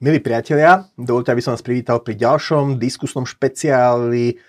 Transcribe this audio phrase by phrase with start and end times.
[0.00, 4.40] Milí priatelia, dovolte, aby som vás privítal pri ďalšom diskusnom špeciáli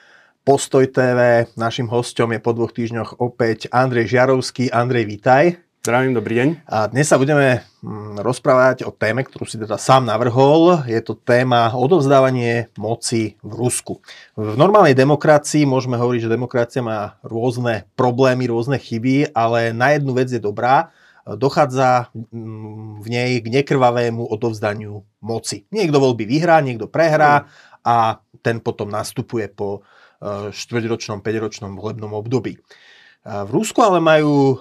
[0.47, 1.43] Postoj TV.
[1.59, 4.71] Našim hostom je po dvoch týždňoch opäť Andrej Žiarovský.
[4.71, 5.59] Andrej, vítaj.
[5.83, 6.49] Zdravím, dobrý deň.
[6.71, 10.87] A dnes sa budeme mm, rozprávať o téme, ktorú si teda sám navrhol.
[10.87, 13.99] Je to téma odovzdávanie moci v Rusku.
[14.39, 20.15] V normálnej demokracii môžeme hovoriť, že demokracia má rôzne problémy, rôzne chyby, ale na jednu
[20.15, 25.69] vec je dobrá dochádza mm, v nej k nekrvavému odovzdaniu moci.
[25.69, 27.45] Niekto voľby vyhrá, niekto prehrá
[27.85, 29.81] a ten potom nastupuje po
[30.21, 32.57] e, štvrťročnom, 5-ročnom volebnom období.
[33.21, 34.55] V Rusku ale majú e,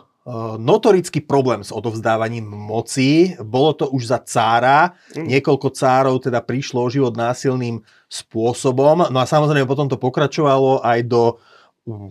[0.60, 3.32] notorický problém s odovzdávaním moci.
[3.40, 4.92] Bolo to už za cára.
[5.16, 5.32] Mm.
[5.32, 9.08] Niekoľko cárov teda prišlo o život násilným spôsobom.
[9.08, 11.40] No a samozrejme potom to pokračovalo aj do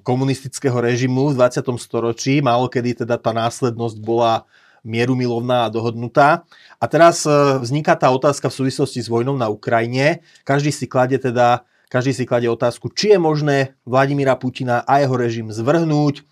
[0.03, 1.61] komunistického režimu v 20.
[1.77, 2.41] storočí.
[2.41, 4.49] Málo kedy teda tá následnosť bola
[4.81, 6.47] mierumilovná a dohodnutá.
[6.79, 10.23] A teraz e, vzniká tá otázka v súvislosti s vojnou na Ukrajine.
[10.47, 15.17] Každý si kladie teda každý si kladie otázku, či je možné Vladimíra Putina a jeho
[15.17, 16.23] režim zvrhnúť, e,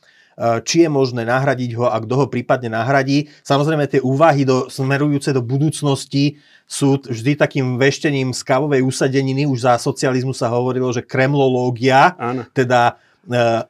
[0.62, 3.34] či je možné nahradiť ho a kto ho prípadne nahradí.
[3.42, 6.38] Samozrejme tie úvahy do, smerujúce do budúcnosti
[6.70, 9.50] sú vždy takým veštením z kávovej usadeniny.
[9.50, 12.46] Už za socializmu sa hovorilo, že kremlológia, Áno.
[12.54, 13.02] teda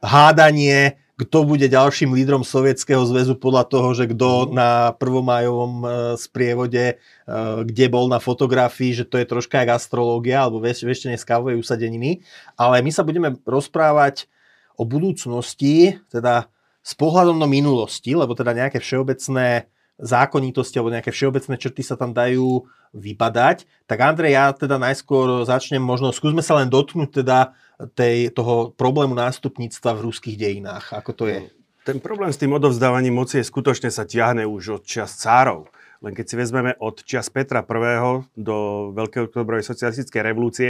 [0.02, 6.94] hádanie, kto bude ďalším lídrom Sovietskeho zväzu podľa toho, že kto na prvomájovom eh, sprievode,
[6.94, 11.58] eh, kde bol na fotografii, že to je troška jak astrológia alebo veštenie z kávovej
[11.58, 12.22] usadeniny.
[12.54, 14.30] Ale my sa budeme rozprávať
[14.78, 16.46] o budúcnosti, teda
[16.86, 19.66] s pohľadom do minulosti, lebo teda nejaké všeobecné
[19.98, 23.68] zákonitosti alebo nejaké všeobecné črty sa tam dajú vypadať.
[23.88, 27.52] Tak Andrej, ja teda najskôr začnem možno, skúsme sa len dotknúť teda
[27.94, 30.92] tej, toho problému nástupníctva v ruských dejinách.
[30.96, 31.48] Ako to je?
[31.88, 35.72] Ten problém s tým odovzdávaním moci je skutočne sa ťahne už od čas cárov.
[35.98, 38.22] Len keď si vezmeme od čas Petra I.
[38.38, 38.56] do
[38.94, 40.68] Veľkej oktobrovej socialistickej revolúcie,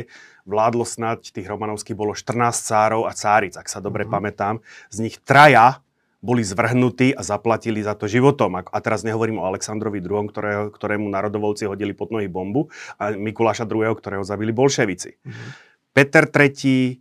[0.49, 4.15] vládlo snať tých Romanovských bolo 14 cárov a cáric, ak sa dobre mm-hmm.
[4.15, 4.55] pamätám.
[4.89, 5.85] Z nich traja
[6.19, 8.59] boli zvrhnutí a zaplatili za to životom.
[8.59, 13.67] A teraz nehovorím o Aleksandrovi II, ktorého, ktorému národovolci hodili pod nohy bombu, a Mikuláša
[13.71, 15.15] II, ktorého zabili bolševici.
[15.15, 15.51] Mm-hmm.
[15.95, 16.99] Peter III,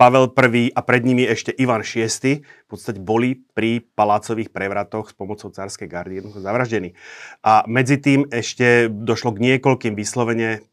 [0.00, 5.14] Pavel I a pred nimi ešte Ivan VI v podstate boli pri palácových prevratoch s
[5.16, 6.96] pomocou cárskej gardy jednoducho zavraždení.
[7.44, 10.64] A medzi tým ešte došlo k niekoľkým vyslovene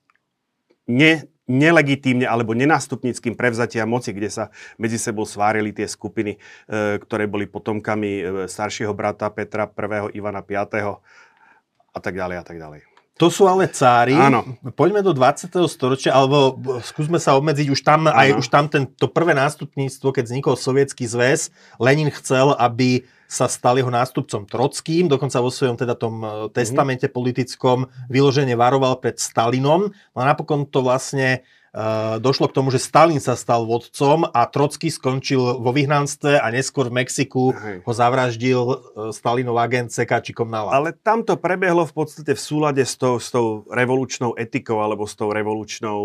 [0.88, 4.44] ne, nelegitímne alebo nenástupnickým prevzatiam moci, kde sa
[4.76, 10.44] medzi sebou svárili tie skupiny, e, ktoré boli potomkami e, staršieho brata Petra I, Ivana
[10.44, 12.82] V a tak ďalej a tak ďalej.
[13.18, 14.14] To sú ale cári.
[14.14, 14.46] Áno.
[14.78, 15.50] Poďme do 20.
[15.66, 16.54] storočia, alebo
[16.86, 17.74] skúsme sa obmedziť.
[17.74, 21.50] Už tam, aj, už tam ten, to prvé nástupníctvo, keď vznikol sovietský zväz,
[21.82, 27.12] Lenin chcel, aby sa stal jeho nástupcom Trockým, dokonca vo svojom teda tom e, testamente
[27.12, 29.92] politickom vyložene varoval pred Stalinom.
[29.92, 31.44] No a napokon to vlastne
[31.78, 36.50] Eh, došlo k tomu, že Stalin sa stal vodcom a Trocký skončil vo vyhnanstve a
[36.50, 37.86] neskôr v Mexiku Hej.
[37.86, 38.76] ho zavraždil eh,
[39.14, 40.74] Stalinov agent Sekači Komnala.
[40.74, 45.06] Ale tam to prebehlo v podstate v súlade s tou, s tou revolučnou etikou alebo
[45.06, 46.00] s tou revolučnou,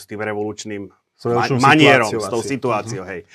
[0.00, 3.04] s tým revolučným ma- manierom, s tou situáciou.
[3.04, 3.28] Hej.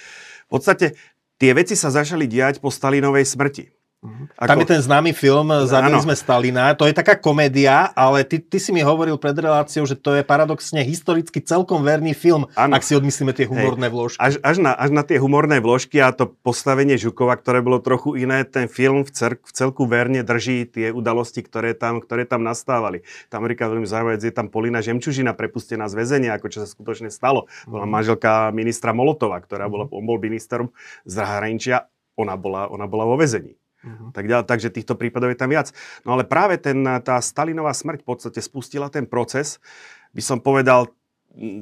[0.47, 0.97] V podstate
[1.39, 3.78] tie veci sa začali diať po Stalinovej smrti.
[3.99, 4.31] Uh-huh.
[4.39, 4.47] Ako...
[4.47, 6.71] Tam je ten známy film Zabili sme Stalina.
[6.71, 10.23] To je taká komédia, ale ty, ty si mi hovoril pred reláciou, že to je
[10.23, 12.71] paradoxne historicky celkom verný film, ano.
[12.79, 13.93] ak si odmyslíme tie humorné Hej.
[13.93, 14.19] vložky.
[14.23, 18.15] Až, až, na, až na tie humorné vložky a to postavenie Žukova, ktoré bolo trochu
[18.15, 22.39] iné, ten film v, cer, v celku verne drží tie udalosti, ktoré tam, ktoré tam
[22.39, 23.03] nastávali.
[23.27, 27.11] Tam Amerika veľmi zaujímavé, je tam Polina Žemčužina prepustená z väzenia, ako čo sa skutočne
[27.11, 27.51] stalo.
[27.67, 27.99] Bola uh-huh.
[27.99, 30.71] manželka ministra Molotova, ktorá bola, on bol ministrom
[31.03, 33.58] zahraničia, ona bola, ona bola vo väzení.
[33.79, 34.11] Uh-huh.
[34.11, 35.71] Tak ďalej, takže týchto prípadov je tam viac.
[36.03, 39.63] No ale práve ten, tá Stalinová smrť v podstate spustila ten proces,
[40.11, 40.91] by som povedal,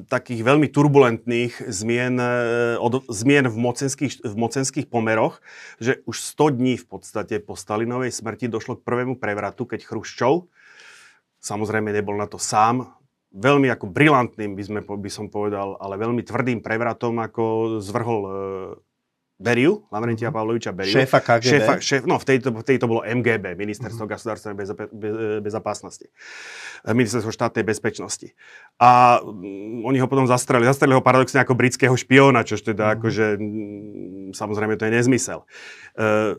[0.08, 5.44] takých veľmi turbulentných zmien, e, od, zmien v, mocenských, v mocenských pomeroch,
[5.76, 10.48] že už 100 dní v podstate po Stalinovej smrti došlo k prvému prevratu, keď Chruščov,
[11.44, 12.88] samozrejme nebol na to sám,
[13.36, 18.30] veľmi ako brilantným by, sme, by som povedal, ale veľmi tvrdým prevratom, ako zvrhol e,
[19.38, 20.34] Beriu, Lavrentia mhm.
[20.34, 20.90] Pavloviča Beriu.
[20.90, 21.46] Šéfa KGB.
[21.46, 24.18] Šéfa, šéf, no, v tejto, v tejto bolo MGB, Ministerstvo uh-huh.
[24.18, 25.12] gospodarstva bez, bez,
[25.46, 26.10] bezapásnosti.
[26.82, 28.34] Ministerstvo štátnej bezpečnosti.
[28.82, 30.66] A um, oni ho potom zastrelili.
[30.66, 32.96] Zastrelili ho paradoxne ako britského špióna, čož teda uh-huh.
[32.98, 35.46] akože, m, samozrejme to je nezmysel.
[35.94, 36.34] Uh,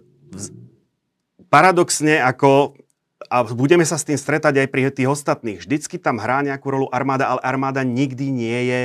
[1.47, 2.75] paradoxne ako
[3.29, 5.59] a budeme sa s tým stretať aj pri tých ostatných.
[5.59, 8.81] Vždycky tam hrá nejakú rolu armáda, ale armáda nikdy nie je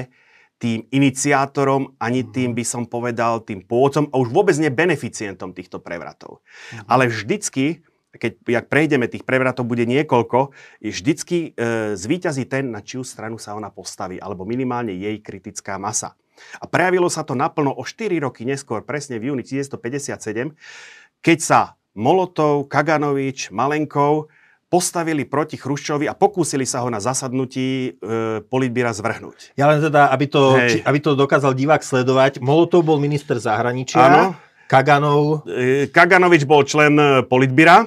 [0.64, 2.28] tým iniciátorom, ani mhm.
[2.32, 6.40] tým by som povedal tým pôvodcom a už vôbec nie beneficientom týchto prevratov.
[6.72, 6.88] Mhm.
[6.88, 7.84] Ale vždycky
[8.14, 13.58] keď jak prejdeme, tých prevratov bude niekoľko, vždycky e, zvíťazí ten, na čiu stranu sa
[13.58, 16.14] ona postaví, alebo minimálne jej kritická masa.
[16.62, 20.54] A prejavilo sa to naplno o 4 roky neskôr, presne v júni 1957,
[21.26, 21.60] keď sa
[21.94, 24.30] Molotov, Kaganovič, Malenkov
[24.74, 29.54] postavili proti Chruščovi a pokúsili sa ho na zasadnutí e, politbíra zvrhnúť.
[29.54, 34.02] Ja len teda, aby to, či, aby to dokázal divák sledovať, Molotov bol minister zahraničia,
[34.02, 34.34] Áno.
[34.66, 35.46] Kaganov...
[35.46, 37.86] E, Kaganovič bol člen e, politbíra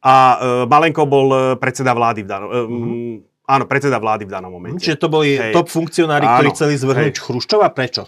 [0.00, 2.48] a e, Malenko bol e, predseda vlády v danom...
[2.48, 3.16] E, mm-hmm.
[3.48, 4.84] Áno, predseda vlády v danom momente.
[4.84, 5.56] Čiže to boli Hej.
[5.56, 7.24] top funkcionári, ktorí Áno, chceli zvrhnúť hej.
[7.24, 7.72] Chruščova.
[7.72, 8.04] Prečo?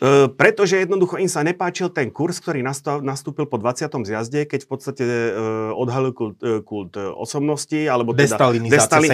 [0.00, 2.64] E, pretože jednoducho im sa nepáčil ten kurz, ktorý
[3.02, 3.92] nastúpil po 20.
[4.06, 5.30] zjazde, keď v podstate e,
[5.76, 8.68] odhalil kult, e, kult e, osobnosti, alebo teda im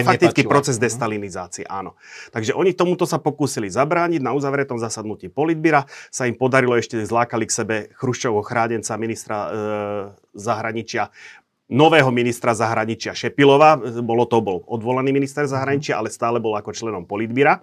[0.05, 0.51] faktický nepáčila.
[0.51, 0.83] proces Mhm.
[0.85, 1.99] destalinizácie, áno.
[2.31, 7.49] Takže oni tomuto sa pokúsili zabrániť, na uzavretom zasadnutí politbíra sa im podarilo ešte zlákali
[7.49, 9.51] k sebe Chruščovho chrádenca, ministra e,
[10.37, 11.09] zahraničia,
[11.69, 17.05] nového ministra zahraničia Šepilova, bolo to bol odvolaný minister zahraničia, ale stále bol ako členom
[17.05, 17.61] politbíra.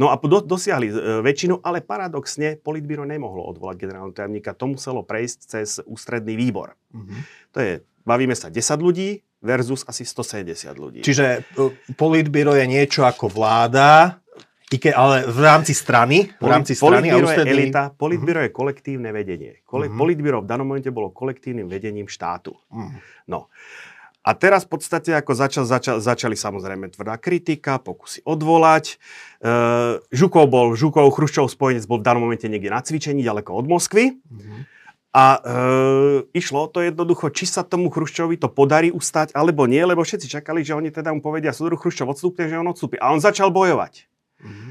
[0.00, 4.56] No a do, dosiahli e, väčšinu, ale paradoxne politbíro nemohlo odvolať generálneho tajomníka.
[4.56, 6.80] To muselo prejsť cez ústredný výbor.
[6.96, 7.16] Mhm.
[7.52, 7.72] To je,
[8.08, 11.00] bavíme sa 10 ľudí versus asi 170 ľudí.
[11.04, 14.21] Čiže e, politbyro je niečo ako vláda,
[14.72, 17.52] i ke, ale v rámci strany, v rámci strany a je ústredný...
[17.52, 19.60] elita, politbíro je kolektívne vedenie.
[19.68, 19.98] Kole, Mhm.
[20.00, 22.56] Politbíro v danom momente bolo kolektívnym vedením štátu.
[22.72, 22.96] Mhm.
[23.28, 23.52] No.
[24.22, 28.94] A teraz v podstate ako začal, začal, začali samozrejme tvrdá kritika, pokusy odvolať.
[29.42, 29.56] E,
[30.14, 34.22] Žukov bol, Žukov, Chruščov spojenec bol v danom momente niekde na cvičení, ďaleko od Moskvy.
[34.30, 34.70] Mhm.
[35.12, 40.00] A e, išlo to jednoducho, či sa tomu Chruščovi to podarí ustať, alebo nie, lebo
[40.06, 42.96] všetci čakali, že oni teda mu povedia, súdru Chruščov odstúpte, že on odstúpi.
[43.02, 44.06] A on začal bojovať.
[44.42, 44.70] Mhm.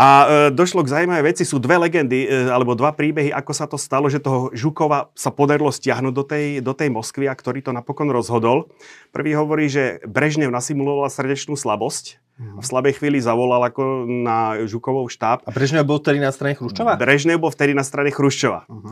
[0.00, 3.66] A e, došlo k zaujímavé veci, sú dve legendy, e, alebo dva príbehy, ako sa
[3.66, 7.60] to stalo, že toho Žukova sa podarilo stiahnuť do tej, do tej Moskvy a ktorý
[7.60, 8.70] to napokon rozhodol.
[9.10, 15.12] Prvý hovorí, že Brežnev nasimuloval srdečnú slabosť a v slabej chvíli zavolal ako na Žukovov
[15.12, 15.44] štáb.
[15.44, 16.96] A Brežnev bol vtedy na strane Chruščova?
[16.96, 18.64] Brežnev bol vtedy na strane Chruščova.
[18.64, 18.90] Mhm.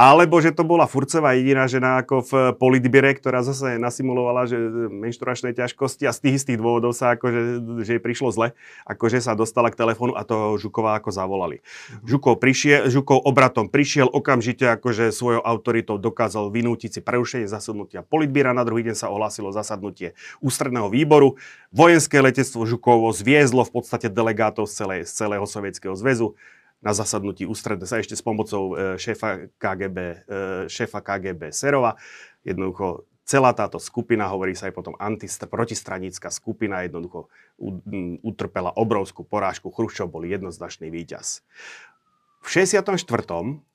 [0.00, 4.56] Alebo že to bola Furcová jediná žena ako v politbire, ktorá zase nasimulovala, že
[4.88, 8.56] menšturačné ťažkosti a z tých istých dôvodov sa akože, že jej prišlo zle,
[8.88, 11.60] akože sa dostala k telefónu a toho Žukova ako zavolali.
[12.08, 18.56] Žukov, prišiel, Žukov obratom prišiel okamžite akože svojou autoritou dokázal vynútiť si prerušenie zasadnutia politbíra.
[18.56, 21.36] Na druhý deň sa ohlásilo zasadnutie ústredného výboru.
[21.76, 26.40] Vojenské letectvo Žukovo zviezlo v podstate delegátov z, celej, z celého Sovietskeho zväzu
[26.80, 30.16] na zasadnutí ústredne sa ešte s pomocou e, šéfa KGB, e,
[30.68, 31.96] šéfa KGB Serova.
[32.40, 37.30] Jednoducho celá táto skupina, hovorí sa aj potom antist- protistranická skupina, jednoducho
[38.24, 39.70] utrpela obrovskú porážku.
[39.70, 41.44] Chruščov bol jednoznačný víťaz.
[42.40, 42.96] V 64.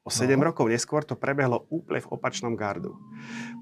[0.01, 0.49] o 7 No.
[0.49, 2.97] rokov neskôr to prebehlo úplne v opačnom gardu.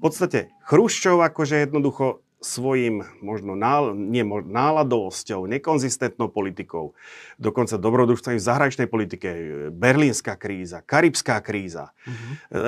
[0.00, 6.92] podstate Chruščov akože jednoducho svojim možno nál, nie, náladovosťou, nekonzistentnou politikou,
[7.40, 9.40] dokonca dobrodružstvami v zahraničnej politike, e,
[9.72, 12.32] berlínska kríza, karibská kríza, Mhm.
[12.52, 12.58] e,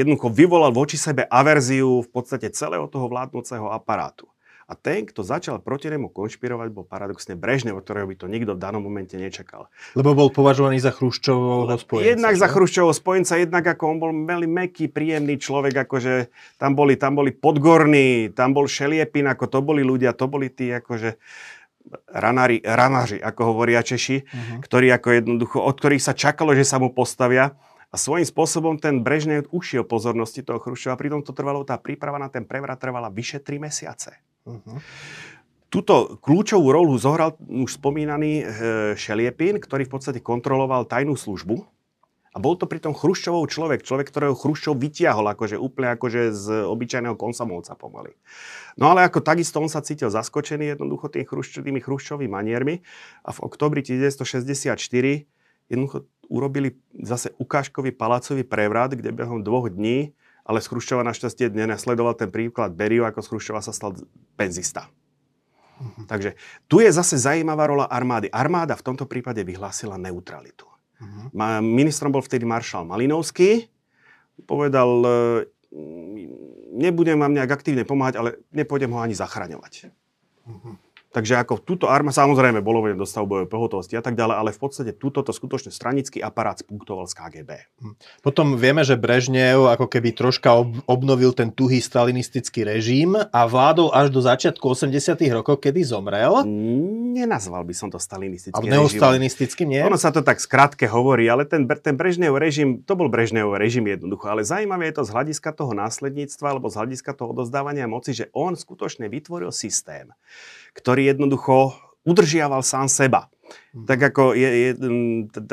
[0.00, 4.26] jednoducho vyvolal voči sebe averziu v podstate celého toho vládnúceho aparátu.
[4.66, 8.58] A ten, kto začal proti nemu konšpirovať, bol paradoxne Brežnev, od ktorého by to nikto
[8.58, 9.70] v danom momente nečakal.
[9.94, 12.10] Lebo bol považovaný za Chruščovho spojenca.
[12.18, 12.52] Jednak za že?
[12.58, 17.30] Chruščovho spojenca, jednak ako on bol veľmi meký, príjemný človek, akože tam boli, tam boli
[17.30, 21.14] Podgorní, tam bol Šeliepin, ako to boli ľudia, to boli tí akože
[22.10, 24.54] ranári, ranáři, ako hovoria Češi, Mhm.
[24.66, 27.54] ktorí ako jednoducho, od ktorých sa čakalo, že sa mu postavia.
[27.94, 32.26] A svojím spôsobom ten Brežnev ušiel pozornosti toho Chruščova, pritom to trvalo, tá príprava na
[32.26, 34.18] ten prevrat trvala vyše 3 mesiace.
[34.46, 34.78] Mhm.
[35.66, 38.44] Tuto kľúčovú rolu zohral už spomínaný e,
[38.94, 41.66] Šeliepin, ktorý v podstate kontroloval tajnú službu.
[42.32, 47.16] A bol to pritom Chruščovov človek, človek, ktorého Chruščov vytiahol akože úplne akože z obyčajného
[47.16, 48.12] konsamovca pomaly.
[48.76, 52.84] No ale ako takisto on sa cítil zaskočený jednoducho tým Chruščov, tými Chruščovými maniermi
[53.24, 54.76] a v oktobri 1964
[55.72, 60.12] jednoducho urobili zase ukážkový palácový prevrat, kde behom dvoch dní,
[60.46, 63.98] ale z Chruščova našťastie nesledoval ten príklad Beriu, ako z Chruščova sa stal
[64.38, 64.86] penzista.
[66.08, 68.32] Takže tu je zase zaujímavá rola armády.
[68.32, 70.64] Armáda v tomto prípade vyhlásila neutralitu.
[71.36, 73.68] Ma- Ministrom bol vtedy maršal Malinovský.
[74.48, 75.16] Povedal, e,
[76.72, 79.92] nebudem vám nejak aktívne pomáhať, ale nepôjdem ho ani zachraňovať.
[80.48, 80.85] Mhm.
[81.16, 84.60] Takže ako túto arma, samozrejme, bolo v dostavu bojovej pohotovosti a tak ďalej, ale v
[84.60, 87.50] podstate túto to skutočne stranický aparát spunktoval z KGB.
[87.80, 87.94] Hm.
[88.20, 90.52] Potom vieme, že Brežnev ako keby troška
[90.84, 96.44] obnovil ten tuhý stalinistický režim a vládol až do začiatku 80 rokov, kedy zomrel.
[97.16, 98.76] Nenazval by som to stalinistický režim.
[98.76, 99.80] neostalinistický, nie?
[99.88, 103.88] Ono sa to tak skrátke hovorí, ale ten, ten Brežnev režim, to bol Brežnev režim
[103.88, 108.12] jednoducho, ale zaujímavé je to z hľadiska toho následníctva alebo z hľadiska toho odozdávania moci,
[108.12, 110.12] že on skutočne vytvoril systém,
[110.76, 111.74] ktorý jednoducho
[112.06, 113.26] udržiaval sám seba.
[113.76, 113.86] Mhm.
[113.86, 114.70] Tak ako je, je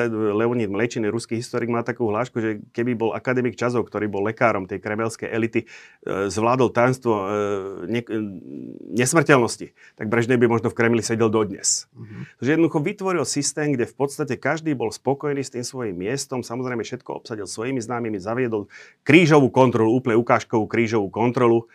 [0.09, 4.65] Leonid Mlečiny, ruský historik, má takú hlášku, že keby bol akademik Čazov, ktorý bol lekárom
[4.65, 5.67] tej kremelskej elity, e,
[6.31, 7.25] zvládol tajomstvo e,
[7.91, 8.01] ne,
[8.95, 11.91] nesmrteľnosti, tak Brežnej by možno v Kremli sedel dodnes.
[11.93, 12.21] Mm-hmm.
[12.39, 16.81] Takže jednoducho vytvoril systém, kde v podstate každý bol spokojný s tým svojím miestom, samozrejme
[16.81, 18.71] všetko obsadil svojimi známymi, zaviedol
[19.03, 21.67] krížovú kontrolu, úplne ukážkovú krížovú kontrolu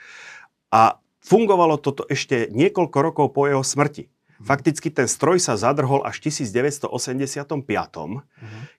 [0.73, 0.99] a
[1.29, 4.09] fungovalo toto ešte niekoľko rokov po jeho smrti.
[4.39, 6.89] Fakticky ten stroj sa zadrhol až v 1985,
[7.67, 8.23] uh-huh.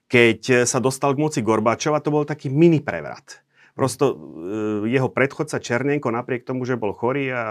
[0.08, 3.44] keď sa dostal k moci Gorbačova, to bol taký mini prevrat.
[3.76, 4.16] Prosto e,
[4.88, 7.42] jeho predchodca Černenko, napriek tomu, že bol chorý a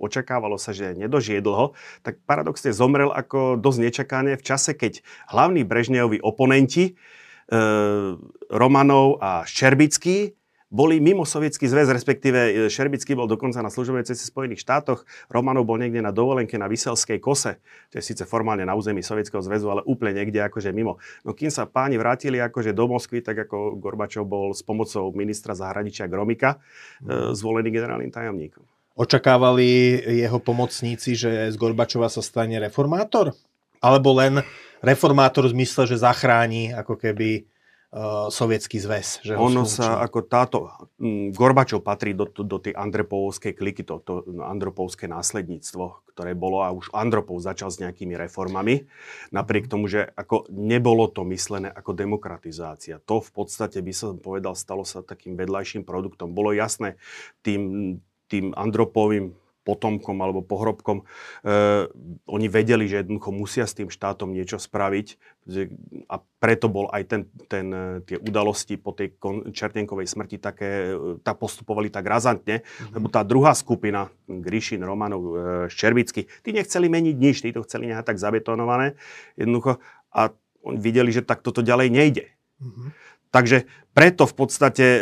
[0.00, 5.62] očakávalo sa, že nedožije dlho, tak paradoxne zomrel ako dosť nečakane v čase, keď hlavní
[5.62, 6.92] Brežnejovi oponenti e,
[8.48, 10.37] Romanov a Ščerbický
[10.68, 15.08] boli mimo sovietský zväz, respektíve e, Šerbický bol dokonca na služobnej ceste v Spojených štátoch,
[15.32, 17.56] Romanov bol niekde na dovolenke na Vyselskej kose,
[17.88, 21.00] čo je síce formálne na území Sovietskeho zväzu, ale úplne niekde akože mimo.
[21.24, 25.56] No kým sa páni vrátili akože do Moskvy, tak ako Gorbačov bol s pomocou ministra
[25.56, 26.60] zahraničia Gromika
[27.00, 27.32] mm.
[27.32, 28.64] zvolený generálnym tajomníkom.
[28.98, 29.94] Očakávali
[30.26, 33.30] jeho pomocníci, že z Gorbačova sa stane reformátor?
[33.78, 34.42] Alebo len
[34.82, 37.46] reformátor v zmysle, že zachráni ako keby
[38.28, 39.24] sovietský zväz.
[39.24, 40.68] Že ono sa ako táto,
[41.32, 46.92] Gorbačov patrí do, do, tej Andrepovskej kliky, to, to Andropovské následníctvo, ktoré bolo a už
[46.92, 48.84] Andropov začal s nejakými reformami,
[49.32, 53.00] napriek tomu, že ako nebolo to myslené ako demokratizácia.
[53.08, 56.36] To v podstate by som povedal, stalo sa takým vedľajším produktom.
[56.36, 57.00] Bolo jasné
[57.40, 57.96] tým,
[58.28, 59.32] tým Andropovým
[59.68, 61.04] potomkom alebo pohrobkom,
[61.44, 61.84] e,
[62.24, 65.20] oni vedeli, že jednoducho musia s tým štátom niečo spraviť
[66.08, 67.22] a preto bol aj ten,
[67.52, 69.20] ten, e, tie udalosti po tej
[69.52, 72.96] Čertenkovej smrti také, e, tak postupovali tak razantne, mm-hmm.
[72.96, 75.32] lebo tá druhá skupina, Gríšin, Romanov, e,
[75.68, 78.96] Ščerbický, tí nechceli meniť nič, tí to chceli nechať tak zabetonované
[79.36, 80.32] jednoducho a
[80.64, 82.24] videli, že tak toto ďalej nejde.
[82.64, 82.88] Mm-hmm.
[83.28, 85.00] Takže preto v podstate, e,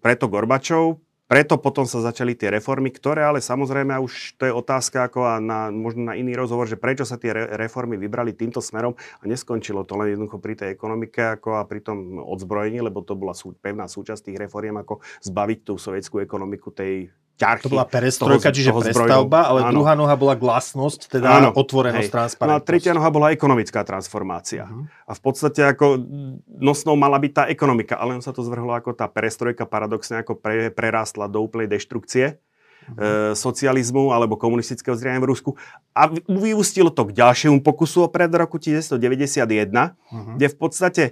[0.00, 5.08] preto Gorbačov preto potom sa začali tie reformy, ktoré ale samozrejme už to je otázka
[5.08, 8.60] ako a na, možno na iný rozhovor, že prečo sa tie re, reformy vybrali týmto
[8.60, 13.00] smerom a neskončilo to len jednoducho pri tej ekonomike ako a pri tom odzbrojení, lebo
[13.00, 17.64] to bola sú, pevná súčasť tých reforiem, ako zbaviť tú sovietskú ekonomiku tej ťarchy.
[17.66, 19.72] To bola perestrojka, toho, čiže toho prestavba, ale áno.
[19.74, 22.12] druhá noha bola glasnosť, teda áno, otvorenosť, hej.
[22.12, 22.60] transparentnosť.
[22.60, 24.68] No a tretia noha bola ekonomická transformácia.
[24.68, 24.86] Uh-huh.
[25.08, 25.98] A v podstate ako
[26.46, 30.38] nosnou mala byť tá ekonomika, ale on sa to zvrhlo ako tá perestrojka paradoxne ako
[30.38, 33.32] pre, prerástla do úplnej deštrukcie uh-huh.
[33.32, 35.50] e, socializmu alebo komunistického zriadenia v Rusku.
[35.96, 40.36] A vyústilo to k ďalšiemu pokusu o pred roku 1991, uh-huh.
[40.38, 41.04] kde v podstate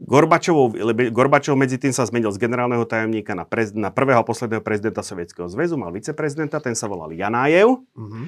[0.00, 0.72] Gorbačov,
[1.12, 5.04] Gorbačov medzi tým sa zmenil z generálneho tajomníka na, prez, na prvého a posledného prezidenta
[5.04, 7.84] Sovietskeho zväzu, mal viceprezidenta, ten sa volal Janájev.
[7.84, 8.24] Uh-huh.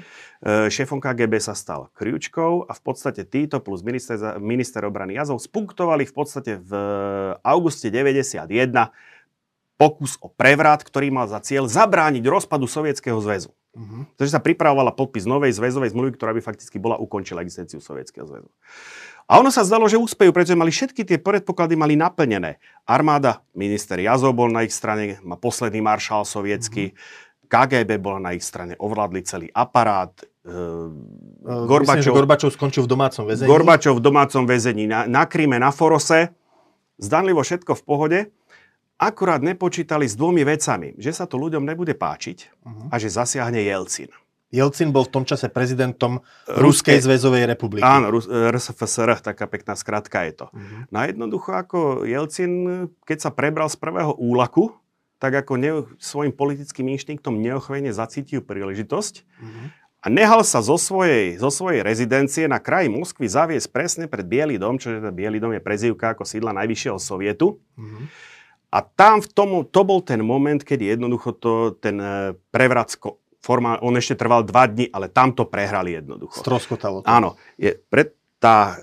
[0.69, 6.05] Šéfom KGB sa stal Kriučkou a v podstate títo plus minister, minister obrany Jazov spunktovali
[6.05, 6.73] v podstate v
[7.41, 8.45] auguste 91
[9.81, 13.49] pokus o prevrat, ktorý mal za cieľ zabrániť rozpadu Sovietskeho zväzu.
[13.73, 14.05] Uh-huh.
[14.21, 18.53] Takže sa pripravovala podpis novej zväzovej zmluvy, ktorá by fakticky bola ukončila existenciu Sovietskeho zväzu.
[19.31, 22.59] A ono sa zdalo, že úspejú, pretože mali všetky tie predpoklady mali naplnené.
[22.85, 27.31] Armáda, minister Jazov bol na ich strane, má posledný maršál sovietský, mm-hmm.
[27.53, 30.09] KGB bola na ich strane, ovládli celý aparát.
[30.41, 30.57] E,
[31.45, 33.49] Gorbačov, Myslím, Gorbačov skončil v domácom väzení.
[33.49, 36.33] Gorbačov v domácom väzení na, na Kríme, na Forose.
[36.97, 38.19] Zdanlivo všetko v pohode.
[38.97, 40.97] Akurát nepočítali s dvomi vecami.
[40.97, 42.89] Že sa to ľuďom nebude páčiť uh-huh.
[42.89, 44.09] a že zasiahne Jelcin.
[44.53, 47.89] Jelcin bol v tom čase prezidentom Ruskej zväzovej republiky.
[47.89, 50.47] Áno, RSFSR, taká pekná skratka je to.
[50.53, 50.85] Uh-huh.
[50.93, 52.53] No a jednoducho ako Jelcin,
[53.09, 54.77] keď sa prebral z prvého úlaku,
[55.17, 59.67] tak ako ne, svojim politickým inštinktom neochvejne zacítil príležitosť uh-huh.
[60.05, 64.61] a nehal sa zo svojej, zo svojej rezidencie na kraji Moskvy zaviesť presne pred Bielý
[64.61, 67.57] dom, čo je Bielý dom je prezývka ako sídla najvyššieho sovietu.
[67.57, 68.05] Uh-huh.
[68.73, 72.97] A tam v tomu, to bol ten moment, kedy jednoducho to, ten eh, prevrat
[73.43, 76.41] formál, on ešte trval dva dni, ale tam to prehrali jednoducho.
[76.41, 77.11] Stroskotalo to.
[77.11, 77.35] Áno.
[77.59, 78.81] Je, pre, tá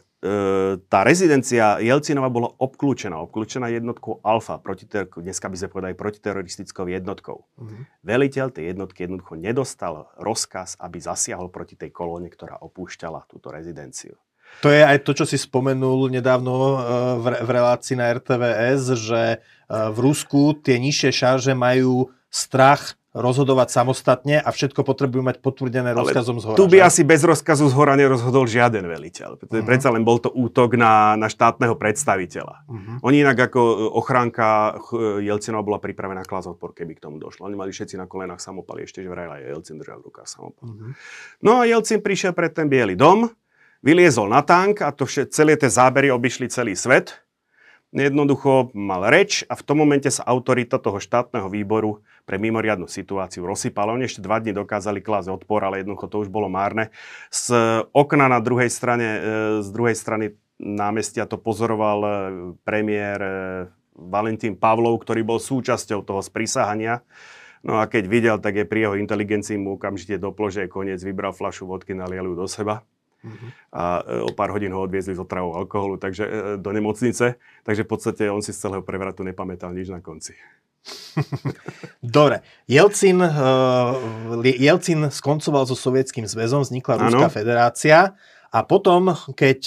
[0.92, 3.16] tá rezidencia Jelcinova bola obklúčená.
[3.24, 7.48] Obklúčená jednotkou Alfa, protiter- dneska by sme povedali protiteroristickou jednotkou.
[7.48, 7.88] Uh-huh.
[8.04, 14.20] Veliteľ tej jednotky jednoducho nedostal rozkaz, aby zasiahol proti tej kolóne, ktorá opúšťala túto rezidenciu.
[14.60, 16.76] To je aj to, čo si spomenul nedávno e,
[17.22, 19.38] v, v relácii na RTVS, že e,
[19.72, 26.06] v Rusku tie nižšie šarže majú strach rozhodovať samostatne a všetko potrebujú mať potvrdené Ale
[26.06, 26.58] rozkazom z hora.
[26.62, 26.86] Tu by že?
[26.86, 29.70] asi bez rozkazu z hora nerozhodol žiaden veliteľ, pretože uh-huh.
[29.70, 32.70] predsa len bol to útok na, na štátneho predstaviteľa.
[32.70, 33.08] Uh-huh.
[33.10, 33.62] Oni inak ako
[33.98, 34.78] ochránka
[35.26, 37.50] Jelcinova bola pripravená klásť odpor, keby k tomu došlo.
[37.50, 40.70] Oni mali všetci na kolenách samopaly, ešte že vraj aj Jelcin držal v rukách samopal.
[40.70, 40.94] Uh-huh.
[41.42, 43.26] No a Jelcin prišiel pred ten Bielý dom,
[43.82, 47.26] vyliezol na tank a to vše, celé tie zábery obišli celý svet
[47.94, 53.46] jednoducho mal reč a v tom momente sa autorita toho štátneho výboru pre mimoriadnu situáciu
[53.50, 53.98] rozsypala.
[53.98, 56.94] Oni ešte dva dní dokázali klásť odpor, ale jednoducho to už bolo márne.
[57.34, 57.50] Z
[57.90, 59.20] okna na druhej strane, e,
[59.66, 62.12] z druhej strany námestia to pozoroval e,
[62.62, 63.32] premiér e,
[63.98, 67.02] Valentín Pavlov, ktorý bol súčasťou toho sprísahania.
[67.66, 71.36] No a keď videl, tak je pri jeho inteligencii mu okamžite doplo, že koniec, vybral
[71.36, 72.88] flašu vodky, nalial ju do seba.
[73.20, 73.50] Uh-huh.
[73.76, 73.84] A
[74.24, 77.36] o pár hodín ho odviezli z otravou alkoholu takže, do nemocnice,
[77.68, 80.40] takže v podstate on si z celého prevratu nepamätal nič na konci.
[82.00, 82.42] Dobre.
[82.68, 88.16] Jelcin, uh, Jelcin skoncoval so Sovietským zväzom, vznikla Ruská federácia
[88.50, 89.60] a potom, keď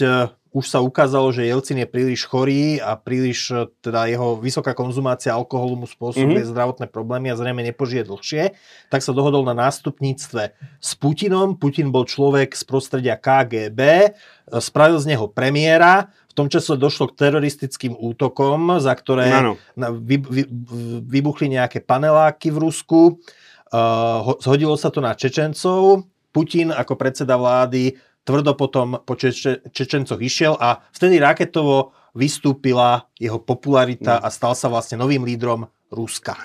[0.53, 5.33] už sa ukázalo, že Jelcin je príliš chorý a príliš, e, teda jeho vysoká konzumácia
[5.33, 6.53] alkoholu mu spôsobuje mm-hmm.
[6.53, 8.53] zdravotné problémy a zrejme nepožije dlhšie,
[8.93, 11.57] tak sa dohodol na nástupníctve s Putinom.
[11.57, 14.13] Putin bol človek z prostredia KGB,
[14.61, 19.89] spravil z neho premiéra, v tom čase došlo k teroristickým útokom, za ktoré no, no.
[20.01, 20.43] Vy, vy,
[21.05, 23.21] vybuchli nejaké paneláky v Rusku.
[23.69, 26.09] Uh, zhodilo sa to na Čečencov.
[26.33, 27.93] Putin ako predseda vlády
[28.23, 34.23] tvrdo potom po Čeče, Čečencoch išiel a vtedy raketovo vystúpila jeho popularita no.
[34.25, 36.37] a stal sa vlastne novým lídrom Ruska.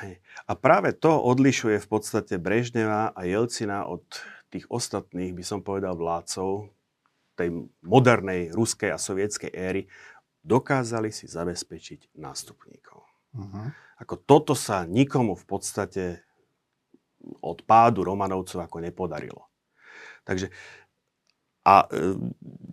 [0.47, 4.03] A práve to odlišuje v podstate Brežneva a Jelcina od
[4.47, 6.71] tých ostatných, by som povedal, vládcov,
[7.37, 9.85] tej modernej ruskej a sovietskej éry
[10.41, 13.05] dokázali si zabezpečiť nástupníkov.
[13.37, 13.67] Uh-huh.
[14.01, 16.03] Ako toto sa nikomu v podstate
[17.43, 19.51] od pádu Romanovcov ako nepodarilo.
[20.23, 20.49] Takže
[21.67, 22.15] a e,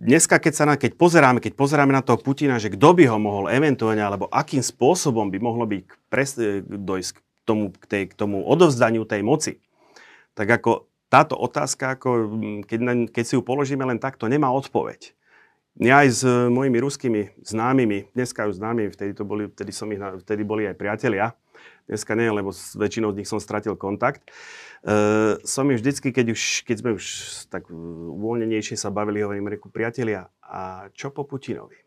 [0.07, 3.19] dneska, keď, sa na, keď, pozeráme, keď pozeráme na toho Putina, že kto by ho
[3.19, 8.03] mohol eventuálne, alebo akým spôsobom by mohlo byť pres, e, dojsť k tomu, k, tej,
[8.07, 9.59] k tomu odovzdaniu tej moci,
[10.31, 15.11] tak ako táto otázka, ako keď, keď si ju položíme len takto, nemá odpoveď.
[15.75, 19.99] Ja aj s mojimi ruskými známymi, dneska už známymi, vtedy, to boli, vtedy, som ich,
[19.99, 21.35] vtedy boli aj priatelia,
[21.85, 24.29] dneska nie, lebo s väčšinou z nich som stratil kontakt.
[24.85, 27.05] Uh, som im vždycky, keď, už, keď sme už
[27.49, 31.81] tak uvoľnenejšie sa bavili, hovorím, reku, priatelia, a čo po Putinovi?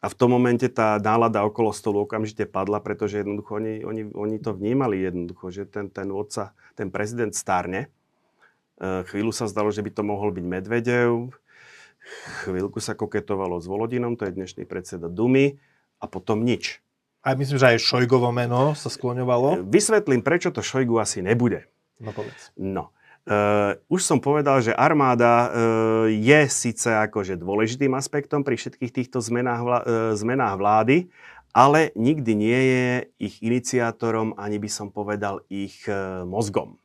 [0.00, 4.36] A v tom momente tá nálada okolo stolu okamžite padla, pretože jednoducho oni, oni, oni
[4.40, 7.92] to vnímali jednoducho, že ten, ten vodca, ten prezident stárne
[8.76, 11.32] Eh, chvíľu sa zdalo, že by to mohol byť Medvedev.
[12.44, 15.56] Chvíľku sa koketovalo s Volodinom, to je dnešný predseda Dumy.
[15.96, 16.84] A potom nič.
[17.26, 19.48] A myslím, že aj Šojgovo meno sa skloňovalo.
[19.58, 21.66] Eh, vysvetlím, prečo to Šojgu asi nebude.
[21.98, 22.54] No povedz.
[22.54, 22.94] No.
[23.26, 25.50] Uh, už som povedal, že armáda uh,
[26.06, 31.10] je síce akože dôležitým aspektom pri všetkých týchto zmenách, vlá, uh, zmenách vlády,
[31.50, 32.86] ale nikdy nie je
[33.18, 36.78] ich iniciátorom, ani by som povedal ich uh, mozgom.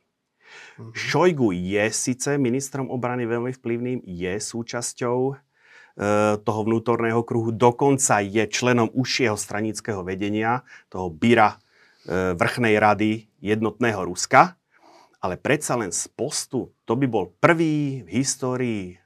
[0.82, 0.92] Mm-hmm.
[0.96, 5.34] Šojgu je síce ministrom obrany veľmi vplyvným, je súčasťou e,
[6.40, 14.00] toho vnútorného kruhu, dokonca je členom užšieho stranického vedenia, toho Bira e, vrchnej rady jednotného
[14.08, 14.56] Ruska,
[15.20, 18.96] ale predsa len z postu, to by bol prvý v histórii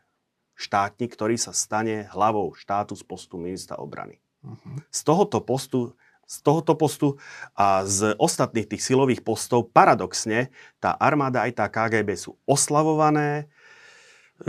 [0.56, 4.22] štátnik, ktorý sa stane hlavou štátu z postu ministra obrany.
[4.40, 4.80] Uh-huh.
[4.88, 5.92] Z tohoto postu
[6.26, 7.08] z tohoto postu
[7.54, 10.50] a z ostatných tých silových postov paradoxne
[10.82, 13.46] tá armáda aj tá KGB sú oslavované,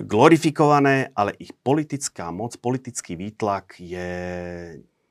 [0.04, 4.12] glorifikované, ale ich politická moc, politický výtlak je,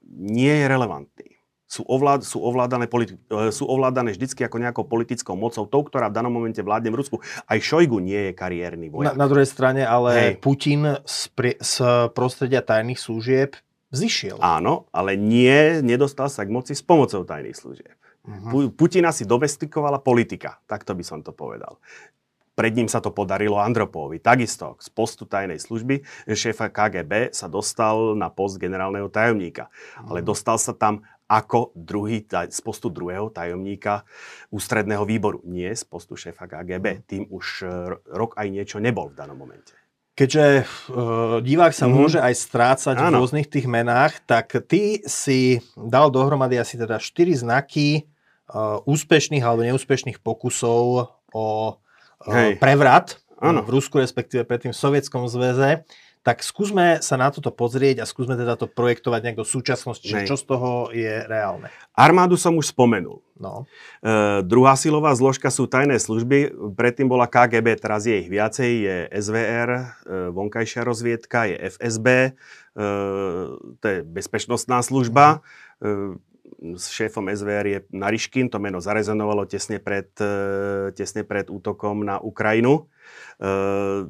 [0.07, 1.31] nie je relevantný.
[1.67, 6.07] Sú, ovlád, sú, ovládané, politi- e, sú ovládané vždycky ako nejakou politickou mocou, tou, ktorá
[6.07, 7.17] v danom momente vládne v Rusku.
[7.43, 9.19] Aj Šojgu nie je kariérny vojak.
[9.19, 10.35] Na, na druhej strane ale Hej.
[10.39, 11.83] Putin z, pri, z
[12.15, 13.59] prostredia tajných služieb
[13.91, 14.39] zišiel.
[14.39, 17.99] Áno, ale nie, nedostal sa k moci s pomocou tajných služieb.
[18.27, 18.71] Uh-huh.
[18.75, 21.79] Putina si domestikovala politika, takto by som to povedal.
[22.57, 24.17] Pred ním sa to podarilo Andropovi.
[24.17, 29.69] Takisto z postu tajnej služby šéfa KGB sa dostal na post generálneho tajomníka.
[30.01, 34.09] Ale dostal sa tam ako druhý, z postu druhého tajomníka
[34.49, 35.45] ústredného výboru.
[35.45, 36.87] Nie z postu šéfa KGB.
[36.97, 37.05] Uh-huh.
[37.05, 37.47] Tým už
[38.09, 39.77] rok aj niečo nebol v danom momente.
[40.17, 41.93] Keďže uh, divák sa mm-hmm.
[41.93, 43.13] môže aj strácať Áno.
[43.13, 48.09] v rôznych tých menách, tak ty si dal dohromady asi teda 4 znaky
[48.49, 51.47] uh, úspešných alebo neúspešných pokusov o
[52.25, 53.61] uh, prevrat Áno.
[53.67, 55.85] v Rusku, respektíve predtým v Sovietskom zväze.
[56.27, 60.27] Tak skúsme sa na toto pozrieť a skúsme teda to projektovať nejak do súčasnosti, čiže
[60.27, 61.71] čo z toho je reálne.
[61.95, 63.23] Armádu som už spomenul.
[63.39, 63.63] No.
[64.03, 68.97] E, druhá silová zložka sú tajné služby, predtým bola KGB, teraz je ich viacej, je
[69.23, 69.83] SVR, e,
[70.35, 72.31] vonkajšia rozviedka, je FSB, e,
[73.79, 75.47] to je bezpečnostná služba.
[75.79, 76.19] E,
[76.57, 82.17] s šéfom SVR je Nariškin, to meno zarezonovalo tesne pred, e, tesne pred útokom na
[82.17, 82.89] Ukrajinu.
[83.37, 84.09] E,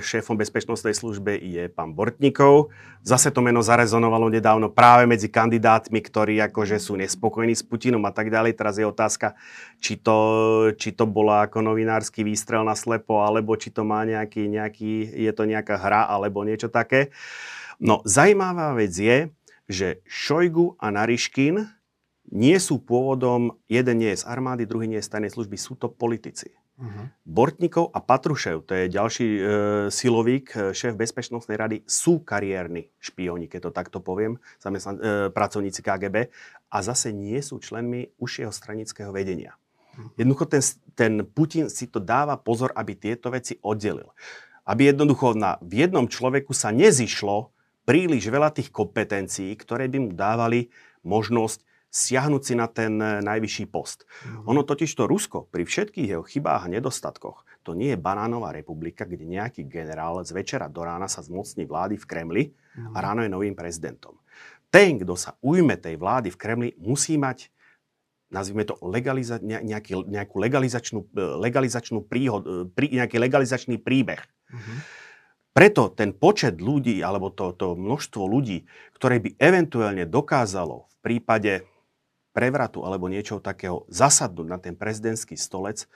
[0.00, 2.72] šéfom bezpečnostnej službe je pán Bortnikov.
[3.04, 8.12] Zase to meno zarezonovalo nedávno práve medzi kandidátmi, ktorí akože sú nespokojní s Putinom a
[8.16, 8.56] tak ďalej.
[8.56, 9.36] Teraz je otázka,
[9.78, 10.16] či to,
[10.80, 15.32] či to bola ako novinársky výstrel na slepo, alebo či to má nejaký, nejaký, je
[15.36, 17.12] to nejaká hra, alebo niečo také.
[17.76, 19.28] No, zajímavá vec je,
[19.66, 21.66] že Šojgu a Nariškin
[22.30, 25.78] nie sú pôvodom, jeden nie je z armády, druhý nie je z tajnej služby, sú
[25.78, 26.50] to politici.
[26.76, 27.08] Uh-huh.
[27.24, 29.40] Bortnikov a Patrušev, to je ďalší e,
[29.88, 35.80] silovík, e, šéf Bezpečnostnej rady, sú kariérni špioni, keď to takto poviem, zamestnan- e, pracovníci
[35.80, 36.28] KGB
[36.68, 39.56] a zase nie sú členmi užšieho stranického vedenia.
[39.96, 40.12] Uh-huh.
[40.20, 44.12] Jednoducho ten, ten Putin si to dáva pozor, aby tieto veci oddelil.
[44.68, 47.55] Aby jednoducho na, v jednom človeku sa nezišlo
[47.86, 50.68] príliš veľa tých kompetencií, ktoré by mu dávali
[51.06, 54.04] možnosť siahnuť si na ten najvyšší post.
[54.04, 54.50] Mm-hmm.
[54.52, 59.08] Ono totiž to Rusko pri všetkých jeho chybách a nedostatkoch, to nie je banánová republika,
[59.08, 62.92] kde nejaký generál z večera do rána sa zmocní vlády v Kremli mm-hmm.
[62.92, 64.18] a ráno je novým prezidentom.
[64.68, 67.48] Ten, kto sa ujme tej vlády v Kremli, musí mať
[68.26, 74.20] nazvime to legaliza- nejaký, nejakú legalizačnú, eh, legalizačnú príhod, eh, prí, nejaký legalizačný príbeh.
[74.20, 75.05] Mm-hmm.
[75.56, 81.64] Preto ten počet ľudí, alebo to, to množstvo ľudí, ktoré by eventuálne dokázalo v prípade
[82.36, 85.88] prevratu alebo niečo takého zasadnúť na ten prezidentský stolec,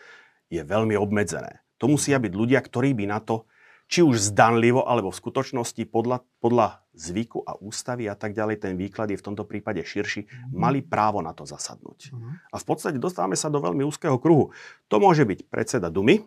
[0.49, 1.61] je veľmi obmedzené.
[1.77, 3.45] To musia byť ľudia, ktorí by na to,
[3.91, 8.75] či už zdanlivo, alebo v skutočnosti podľa, podľa zvyku a ústavy a tak ďalej, ten
[8.81, 10.57] výklad je v tomto prípade širší, mm-hmm.
[10.57, 12.15] mali právo na to zasadnúť.
[12.15, 12.33] Mm-hmm.
[12.49, 14.55] A v podstate dostávame sa do veľmi úzkeho kruhu.
[14.89, 16.23] To môže byť predseda Dumy,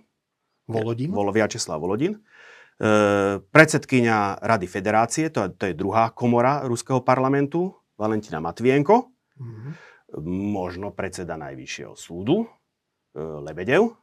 [0.67, 1.12] Volodin.
[1.12, 2.19] Vol, Viačeslav Volodin, e,
[3.53, 11.39] predsedkynia Rady federácie, to, to je druhá komora Ruského parlamentu, Valentina Matvienko, mm-hmm možno predseda
[11.39, 12.47] Najvyššieho súdu, e,
[13.17, 13.97] Lebedev,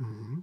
[0.00, 0.36] mm-hmm.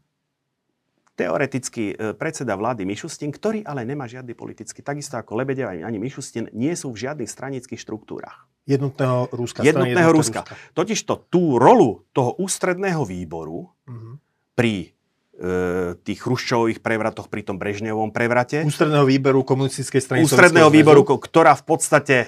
[1.17, 6.53] teoreticky e, predseda vlády Mišustin, ktorý ale nemá žiadny politický, takisto ako Lebedev ani Mišustin,
[6.53, 8.45] nie sú v žiadnych stranických štruktúrach.
[8.67, 9.63] Jednotného Ruska.
[9.63, 10.43] Jednotného Ruska.
[10.43, 10.75] Ruska.
[10.75, 14.13] Totižto tú rolu toho ústredného výboru mm-hmm.
[14.53, 14.91] pri
[16.01, 18.65] tých chruščových prevratoch pri tom Brežnevom prevrate.
[18.65, 22.25] Ústredného výboru komunistickej strany Ústredného výboru, ktorá v podstate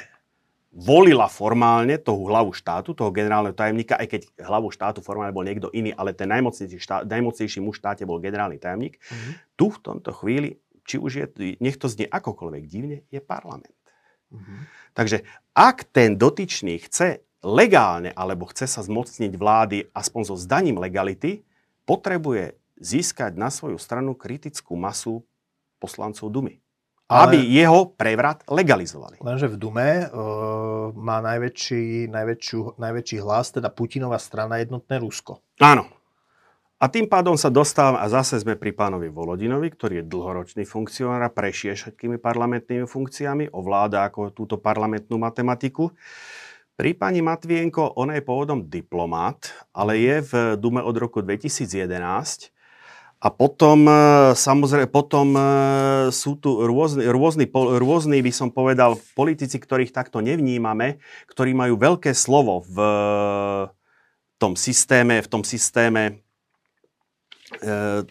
[0.70, 5.74] volila formálne toho hlavu štátu, toho generálneho tajomníka, aj keď hlavu štátu formálne bol niekto
[5.74, 9.02] iný, ale ten najmocnejší, štát, najmocnejší muž v štáte bol generálny tajomník.
[9.02, 9.34] Mm-hmm.
[9.58, 11.26] Tu v tomto chvíli, či už je,
[11.58, 13.74] nech to znie akokoľvek divne, je parlament.
[14.30, 14.60] Mm-hmm.
[14.94, 15.26] Takže
[15.58, 21.42] ak ten dotyčný chce legálne alebo chce sa zmocniť vlády aspoň so zdaním legality,
[21.90, 25.22] potrebuje získať na svoju stranu kritickú masu
[25.78, 26.64] poslancov Dumy.
[27.10, 29.18] Ale, aby jeho prevrat legalizovali.
[29.18, 35.42] Lenže v Dume uh, má najväčší, najväčšiu, najväčší hlas, teda Putinová strana Jednotné Rusko.
[35.58, 35.90] Áno.
[36.80, 41.20] A tým pádom sa dostávam, a zase sme pri pánovi Volodinovi, ktorý je dlhoročný funkcionár
[41.26, 45.92] a prešie všetkými parlamentnými funkciami, ovláda ako túto parlamentnú matematiku.
[46.80, 52.54] Pri pani Matvienko, ona je pôvodom diplomát, ale je v Dume od roku 2011
[53.20, 53.96] a potom, e,
[54.32, 55.44] samozrejme, potom e,
[56.16, 62.16] sú tu rôzni, rôzni, rôzni, by som povedal, politici, ktorých takto nevnímame, ktorí majú veľké
[62.16, 62.78] slovo v
[64.40, 66.24] tom systéme, v tom systéme
[67.60, 68.08] e,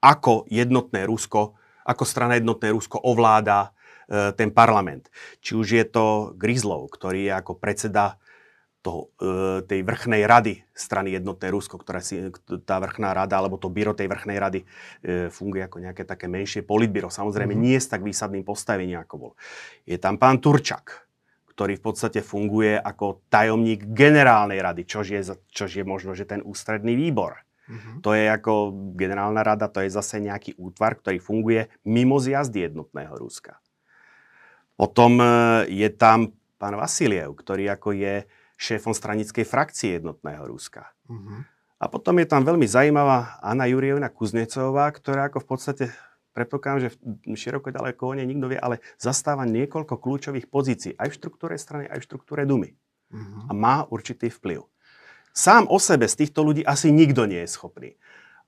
[0.00, 3.76] ako jednotné Rusko, ako strana jednotné Rusko ovláda
[4.08, 5.12] ten parlament.
[5.44, 8.16] Či už je to Grizlov, ktorý je ako predseda
[8.82, 12.30] toho, e, tej vrchnej rady strany Jednotné Rusko, ktorá si,
[12.62, 14.66] tá vrchná rada, alebo to byro tej vrchnej rady e,
[15.28, 17.10] funguje ako nejaké také menšie politbyro.
[17.10, 17.68] Samozrejme, mm-hmm.
[17.68, 19.32] nie s tak výsadným postavením, ako bol.
[19.82, 21.08] Je tam pán Turčak,
[21.58, 26.38] ktorý v podstate funguje ako tajomník generálnej rady, čož je, čož je možno, že ten
[26.46, 27.42] ústredný výbor.
[27.68, 28.00] Mm-hmm.
[28.00, 28.52] To je ako
[28.96, 33.60] generálna rada, to je zase nejaký útvar, ktorý funguje mimo zjazdy jednotného Ruska.
[34.78, 35.26] Potom e,
[35.66, 38.14] je tam pán Vasiliev, ktorý ako je
[38.58, 40.90] šéfom stranickej frakcie jednotného Ruska.
[41.06, 41.46] Uh-huh.
[41.78, 45.84] A potom je tam veľmi zaujímavá Anna Jurievna Kuznecová, ktorá ako v podstate
[46.34, 46.90] predpokladám, že
[47.38, 51.86] široko ďaleko o nej nikto vie, ale zastáva niekoľko kľúčových pozícií aj v štruktúre strany,
[51.86, 52.74] aj v štruktúre Dumy.
[53.14, 53.46] Uh-huh.
[53.46, 54.66] A má určitý vplyv.
[55.30, 57.94] Sám o sebe z týchto ľudí asi nikto nie je schopný.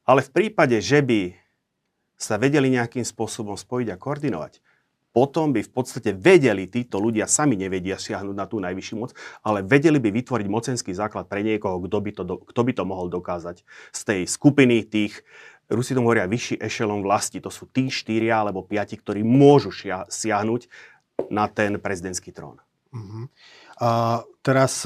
[0.02, 1.38] Ale v prípade, že by
[2.18, 4.58] sa vedeli nejakým spôsobom spojiť a koordinovať,
[5.10, 9.10] potom by v podstate vedeli, títo ľudia sami nevedia siahnuť na tú najvyššiu moc,
[9.42, 13.10] ale vedeli by vytvoriť mocenský základ pre niekoho, kto by to, kto by to mohol
[13.10, 13.66] dokázať.
[13.90, 15.26] Z tej skupiny tých,
[15.70, 20.06] Rusi tomu hovoria vyšší ešelon vlasti, to sú tí štyria alebo piati, ktorí môžu šia,
[20.10, 20.66] siahnuť
[21.30, 22.58] na ten prezidentský trón.
[22.90, 23.30] Uh-huh.
[23.78, 24.82] A teraz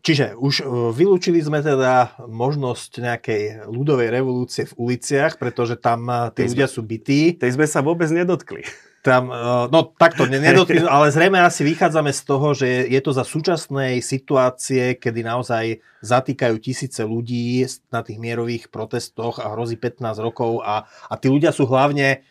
[0.00, 0.64] Čiže už
[0.96, 7.36] vylúčili sme teda možnosť nejakej ľudovej revolúcie v uliciach, pretože tam tí ľudia sú bytí.
[7.36, 8.64] Tej sme sa vôbec nedotkli.
[9.02, 9.28] Tam,
[9.68, 14.94] no takto, nedotkli, ale zrejme asi vychádzame z toho, že je to za súčasnej situácie,
[14.94, 21.14] kedy naozaj zatýkajú tisíce ľudí na tých mierových protestoch a hrozí 15 rokov a, a
[21.18, 22.22] tí ľudia sú hlavne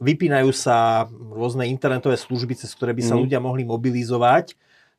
[0.00, 3.20] vypínajú sa rôzne internetové služby, cez ktoré by sa mm.
[3.24, 4.52] ľudia mohli mobilizovať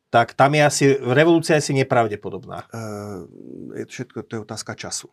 [0.08, 2.64] tak tam je asi, revolúcia asi nepravdepodobná.
[2.72, 3.28] Uh,
[3.76, 5.12] je to všetko, to je otázka času.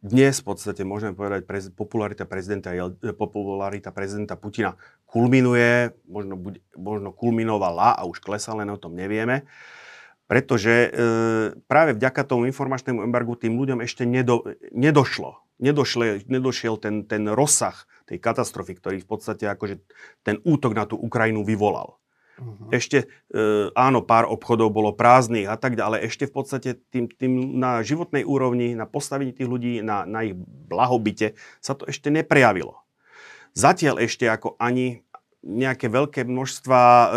[0.00, 6.54] Dnes v podstate môžeme povedať, prez, popularita, prezidenta, eh, popularita prezidenta Putina kulminuje, možno, buď,
[6.72, 9.44] možno kulminovala a už klesá, len o tom nevieme.
[10.24, 10.88] Pretože e,
[11.66, 15.42] práve vďaka tomu informačnému embargu tým ľuďom ešte nedo, nedošlo.
[15.58, 17.74] Nedošle, nedošiel ten, ten rozsah
[18.06, 19.82] tej katastrofy, ktorý v podstate akože
[20.22, 21.99] ten útok na tú Ukrajinu vyvolal.
[22.40, 22.72] Uh-huh.
[22.72, 27.60] Ešte, e, áno, pár obchodov bolo prázdnych a tak ďalej, ešte v podstate tým, tým
[27.60, 32.80] na životnej úrovni, na postavení tých ľudí, na, na ich blahobite sa to ešte neprejavilo.
[33.52, 35.04] Zatiaľ ešte ako ani
[35.44, 37.08] nejaké veľké množstva e,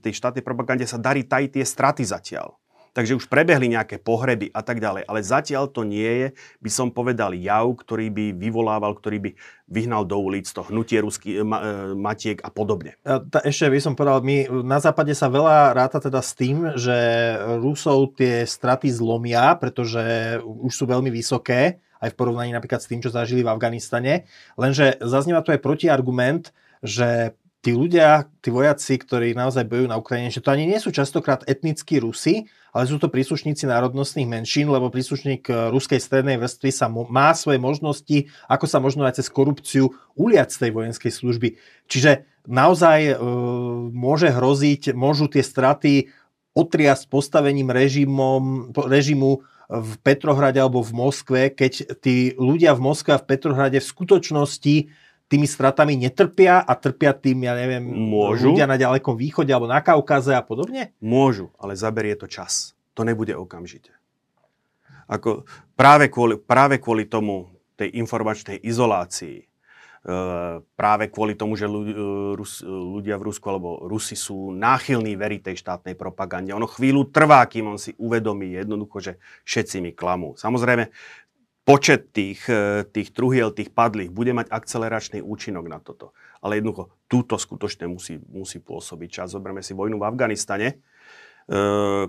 [0.00, 2.56] tej štátnej propagande sa darí tají tie straty zatiaľ.
[2.92, 5.08] Takže už prebehli nejaké pohreby a tak ďalej.
[5.08, 6.26] Ale zatiaľ to nie je,
[6.60, 9.30] by som povedal, jav, ktorý by vyvolával, ktorý by
[9.72, 13.00] vyhnal do ulic to hnutie ruský, ma, e, matiek a podobne.
[13.04, 16.96] Ta, ešte by som povedal, my na západe sa veľa ráta teda s tým, že
[17.64, 23.00] Rusov tie straty zlomia, pretože už sú veľmi vysoké, aj v porovnaní napríklad s tým,
[23.00, 24.26] čo zažili v Afganistane.
[24.58, 26.50] Lenže zaznieva tu aj protiargument,
[26.82, 30.90] že tí ľudia, tí vojaci, ktorí naozaj bojujú na Ukrajine, že to ani nie sú
[30.90, 36.70] častokrát etnickí Rusi, ale sú to príslušníci národnostných menšín, lebo príslušník eh, ruskej strednej vrstvy
[36.74, 41.48] sa má svoje možnosti, ako sa možno aj cez korupciu uliať z tej vojenskej služby.
[41.86, 43.16] Čiže naozaj e,
[43.94, 46.10] môže hroziť, môžu tie straty
[46.52, 53.22] otriasť postavením režimom, režimu v Petrohrade alebo v Moskve, keď tí ľudia v Moskve a
[53.22, 54.76] v Petrohrade v skutočnosti
[55.32, 58.52] tými stratami netrpia a trpia tým, ja neviem, Môžu.
[58.52, 60.92] ľudia na ďalekom východe alebo na Kaukaze a podobne?
[61.00, 62.76] Môžu, ale zaberie to čas.
[62.92, 63.96] To nebude okamžite.
[65.08, 69.44] Ako práve, kvôli, práve kvôli tomu, tej informačnej izolácii, e,
[70.76, 76.52] práve kvôli tomu, že ľudia v Rusku alebo Rusi sú náchylní veriť tej štátnej propagande.
[76.52, 79.12] Ono chvíľu trvá, kým on si uvedomí jednoducho, že
[79.48, 80.36] všetci mi klamú.
[80.36, 80.92] Samozrejme,
[81.62, 86.10] počet tých, e, tých truhiel, tých padlých, bude mať akceleračný účinok na toto.
[86.42, 89.30] Ale jednoducho, túto skutočne musí, musí pôsobiť čas.
[89.30, 90.76] Zoberme si vojnu v Afganistane, e,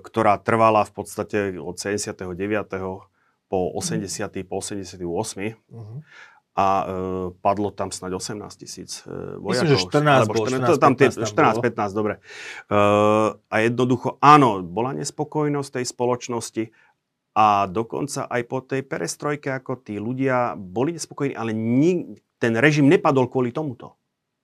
[0.02, 3.06] ktorá trvala v podstate od 79.
[3.46, 4.42] po 80.
[4.50, 4.98] po 88.
[5.70, 6.02] Uh-huh.
[6.54, 9.70] A e, padlo tam snáď 18 tisíc e, vojakov.
[9.70, 12.13] Myslím, že 14 bol, 14, 14, tam 14 15, dobre.
[12.18, 12.80] E,
[13.38, 16.63] a jednoducho, áno, bola nespokojnosť tej spoločnosti,
[17.34, 22.86] a dokonca aj po tej perestrojke, ako tí ľudia boli nespokojní, ale ni- ten režim
[22.86, 23.98] nepadol kvôli tomuto.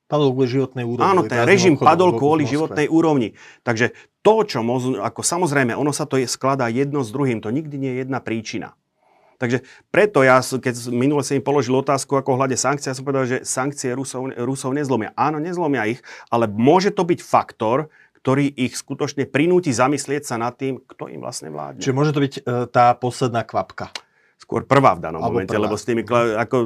[0.10, 1.06] Padol kvôli životnej úrovni.
[1.06, 3.38] Áno, ten režim padol kvôli životnej úrovni.
[3.62, 3.94] Takže
[4.26, 7.78] to, čo možno, ako samozrejme, ono sa to je, skladá jedno s druhým, to nikdy
[7.78, 8.74] nie je jedna príčina.
[9.40, 13.24] Takže preto ja, keď minule sa im položil otázku ako hľade sankcie, ja som povedal,
[13.24, 15.16] že sankcie Rusov, Rusov nezlomia.
[15.16, 17.88] Áno, nezlomia ich, ale môže to byť faktor,
[18.20, 21.80] ktorý ich skutočne prinúti zamyslieť sa nad tým, kto im vlastne vládne.
[21.80, 23.96] Čiže môže to byť e, tá posledná kvapka.
[24.36, 25.64] Skôr prvá v danom Alebo momente, prvá.
[25.68, 26.04] lebo s tými,
[26.36, 26.58] ako,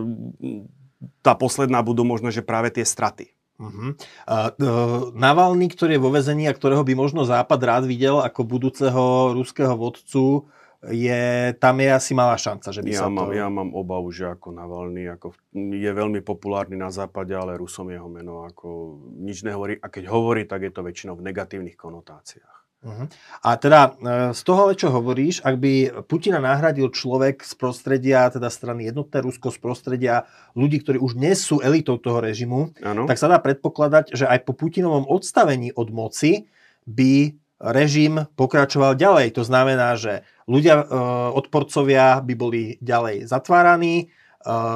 [1.21, 3.33] tá posledná budú možno, že práve tie straty.
[3.53, 3.93] Uh-huh.
[4.25, 8.41] Uh, uh, Navalny, ktorý je vo vezení a ktorého by možno Západ rád videl ako
[8.49, 10.49] budúceho ruského vodcu,
[10.91, 13.37] je, tam je asi malá šanca, že by ja sa mám, to...
[13.37, 18.11] Ja mám obavu, že ako Navalny ako je veľmi populárny na západe, ale Rusom jeho
[18.11, 19.79] meno ako nič nehovorí.
[19.79, 22.53] A keď hovorí, tak je to väčšinou v negatívnych konotáciách.
[22.83, 23.07] Uh-huh.
[23.47, 28.51] A teda e, z toho, čo hovoríš, ak by Putina nahradil človek z prostredia, teda
[28.51, 33.07] strany jednotné Rusko, z prostredia ľudí, ktorí už dnes sú elitou toho režimu, ano.
[33.07, 36.51] tak sa dá predpokladať, že aj po Putinovom odstavení od moci
[36.83, 39.31] by režim pokračoval ďalej.
[39.39, 40.86] To znamená, že ľudia, e,
[41.34, 44.12] odporcovia by boli ďalej zatváraní,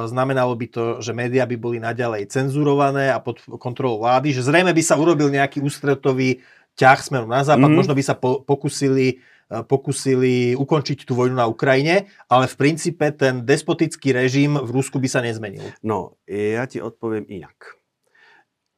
[0.08, 4.72] znamenalo by to, že médiá by boli naďalej cenzurované a pod kontrolou vlády, že zrejme
[4.72, 6.40] by sa urobil nejaký ústretový
[6.72, 7.76] ťah smerom na západ, mm.
[7.76, 13.48] možno by sa po, pokusili pokusili ukončiť tú vojnu na Ukrajine, ale v princípe ten
[13.48, 15.64] despotický režim v Rusku by sa nezmenil.
[15.80, 17.77] No, ja ti odpoviem inak.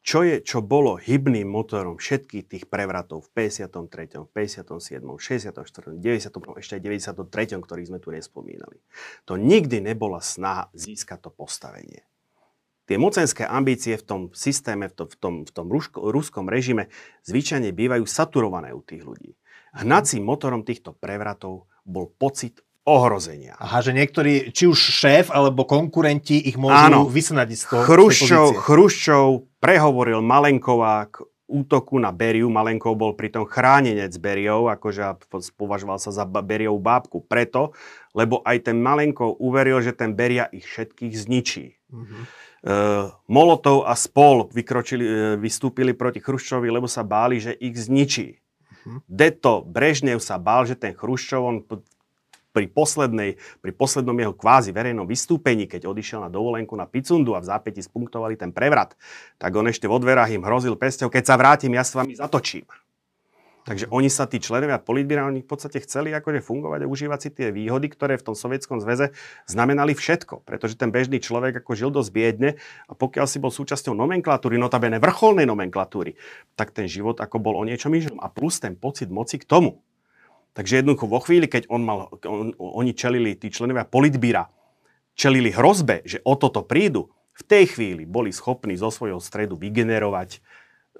[0.00, 6.72] Čo, je, čo bolo hybným motorom všetkých tých prevratov v 53., 57., 64., 90., ešte
[6.76, 8.80] aj 93., ktorý sme tu nespomínali.
[9.28, 12.08] To nikdy nebola snaha získať to postavenie.
[12.88, 16.90] Tie mocenské ambície v tom systéme, v tom, v tom, v tom rusko, ruskom režime
[17.22, 19.38] zvyčajne bývajú saturované u tých ľudí.
[19.76, 22.58] Hnacím motorom týchto prevratov bol pocit
[22.90, 23.54] ohrozenia.
[23.62, 27.00] Aha, že niektorí, či už šéf alebo konkurenti ich môžu Áno.
[27.06, 29.26] vysnať z toho Chruščov, Chruščov
[29.62, 32.46] prehovoril Malenková k útoku na Beriu.
[32.46, 35.26] Malenkov bol pritom chránenec Beriov, akože
[35.58, 37.26] považoval sa za Beriov bábku.
[37.26, 37.74] Preto,
[38.14, 41.66] lebo aj ten Malenkov uveril, že ten Beria ich všetkých zničí.
[41.90, 42.22] Mm-hmm.
[42.60, 48.36] Uh, Molotov a spol vykročili, uh, vystúpili proti Chruščovi, lebo sa báli, že ich zničí.
[48.36, 49.00] Uh-huh.
[49.08, 51.64] Deto Brežnev sa bál, že ten Chruščov, on
[52.50, 57.42] pri, poslednej, pri poslednom jeho kvázi verejnom vystúpení, keď odišiel na dovolenku na Picundu a
[57.42, 58.98] v zápäti spunktovali ten prevrat,
[59.38, 62.66] tak on ešte vo dverách im hrozil pesťou, keď sa vrátim, ja s vami zatočím.
[63.60, 67.28] Takže oni sa, tí členovia politbíra, oni v podstate chceli akože fungovať a užívať si
[67.28, 69.12] tie výhody, ktoré v tom sovietskom zväze
[69.44, 70.42] znamenali všetko.
[70.48, 72.50] Pretože ten bežný človek ako žil dosť biedne
[72.88, 76.16] a pokiaľ si bol súčasťou nomenklatúry, notabene vrcholnej nomenklatúry,
[76.56, 78.16] tak ten život ako bol o niečom ižom.
[78.18, 79.84] A plus ten pocit moci k tomu.
[80.50, 84.50] Takže jednoducho vo chvíli, keď on mal, on, oni čelili, tí členovia politbíra,
[85.14, 90.44] čelili hrozbe, že o toto prídu, v tej chvíli boli schopní zo svojho stredu vygenerovať,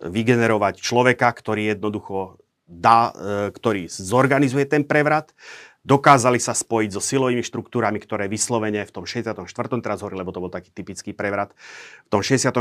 [0.01, 5.37] vygenerovať človeka, ktorý jednoducho dá, e, ktorý zorganizuje ten prevrat.
[5.81, 9.45] Dokázali sa spojiť so silovými štruktúrami, ktoré vyslovene v tom 64.
[9.81, 11.57] teraz hovorili, lebo to bol taký typický prevrat.
[12.09, 12.57] V tom 64.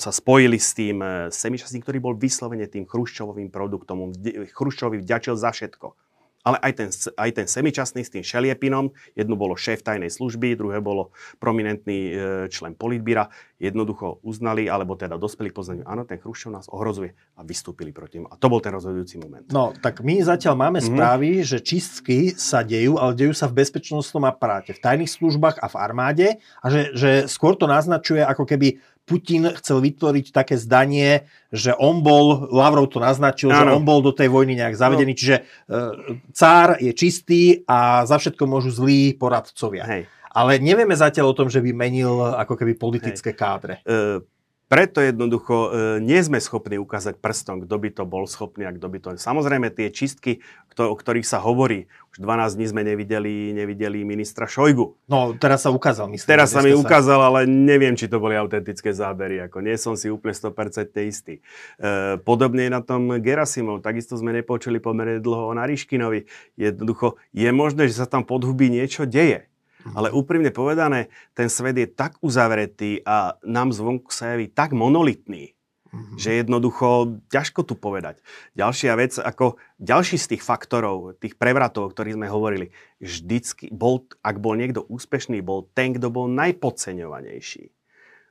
[0.00, 4.12] sa spojili s tým e, semičasným, ktorý bol vyslovene tým chruščovým produktom.
[4.52, 6.11] Chruščovi vďačil za všetko
[6.42, 10.82] ale aj ten, aj ten semičasný s tým Šeliepinom, jedno bolo šéf tajnej služby, druhé
[10.82, 12.14] bolo prominentný e,
[12.50, 13.30] člen politbíra,
[13.62, 18.18] jednoducho uznali, alebo teda dospeli k poznaniu, áno, ten Chruščov nás ohrozuje a vystúpili proti
[18.18, 18.26] nemu.
[18.26, 19.46] A to bol ten rozhodujúci moment.
[19.54, 20.98] No, tak my zatiaľ máme mm-hmm.
[20.98, 25.70] správy, že čistky sa dejú, ale dejú sa v bezpečnostnom aparáte, v tajných službách a
[25.70, 31.26] v armáde a že, že skôr to naznačuje ako keby Putin chcel vytvoriť také zdanie,
[31.50, 33.58] že on bol, Lavrov to naznačil, ano.
[33.58, 35.18] že on bol do tej vojny nejak zavedený, no.
[35.18, 35.42] čiže e,
[36.30, 39.84] cár je čistý a za všetko môžu zlí poradcovia.
[39.90, 40.02] Hej.
[40.32, 43.38] Ale nevieme zatiaľ o tom, že by menil ako keby politické Hej.
[43.38, 43.74] kádre.
[43.84, 44.24] E,
[44.72, 45.68] preto jednoducho e,
[46.00, 49.08] nie sme schopní ukázať prstom, kto by to bol schopný a kto by to...
[49.20, 50.40] Samozrejme tie čistky,
[50.72, 54.96] kto, o ktorých sa hovorí, už 12 dní sme nevideli, nevideli ministra Šojgu.
[55.12, 56.24] No, teraz sa ukázal, myslím.
[56.24, 56.80] Teraz sa mi sa...
[56.80, 59.44] ukázal, ale neviem, či to boli autentické zábery.
[59.44, 61.44] Ako nie som si úplne 100% istý.
[61.76, 63.84] E, podobne je na tom Gerasimov.
[63.84, 66.24] Takisto sme nepočuli pomerne dlho o Nariškinovi.
[66.56, 69.51] Jednoducho je možné, že sa tam podhubí niečo deje.
[69.82, 69.94] Mhm.
[69.98, 75.58] Ale úprimne povedané, ten svet je tak uzavretý a nám zvonku sa javí tak monolitný,
[75.92, 76.16] mm-hmm.
[76.18, 78.22] že jednoducho ťažko tu povedať.
[78.54, 82.70] Ďalšia vec, ako ďalší z tých faktorov, tých prevratov, o ktorých sme hovorili,
[83.02, 87.74] vždycky bol, ak bol niekto úspešný, bol ten, kto bol najpodceňovanejší.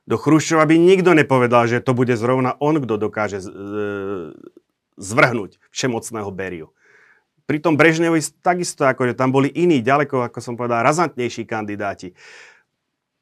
[0.02, 3.38] Do Chruščova by nikto nepovedal, že to bude zrovna on, kto dokáže
[4.98, 6.74] zvrhnúť všemocného Beriu
[7.52, 12.16] pri tom Brežnevi takisto, akože tam boli iní, ďaleko, ako som povedal, razantnejší kandidáti.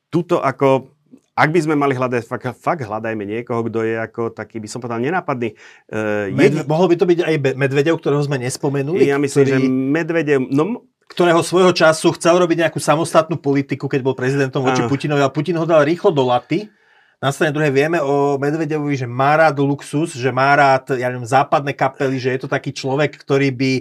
[0.07, 0.95] Tuto ako,
[1.35, 4.79] ak by sme mali hľadať, fakt, fakt hľadajme niekoho, kto je ako taký, by som
[4.79, 5.59] povedal, nenápadný.
[5.90, 9.03] Uh, Med, mohol by to byť aj Medvedev, ktorého sme nespomenuli?
[9.11, 9.51] Ja myslím, ktorý...
[9.51, 14.87] že Medvedev, no ktorého svojho času chcel robiť nejakú samostatnú politiku, keď bol prezidentom voči
[14.87, 16.71] Putinovi a Putin ho dal rýchlo do laty
[17.20, 21.28] na strane druhej vieme o Medvedevovi, že má rád luxus, že má rád, ja neviem,
[21.28, 23.72] západné kapely, že je to taký človek, ktorý by,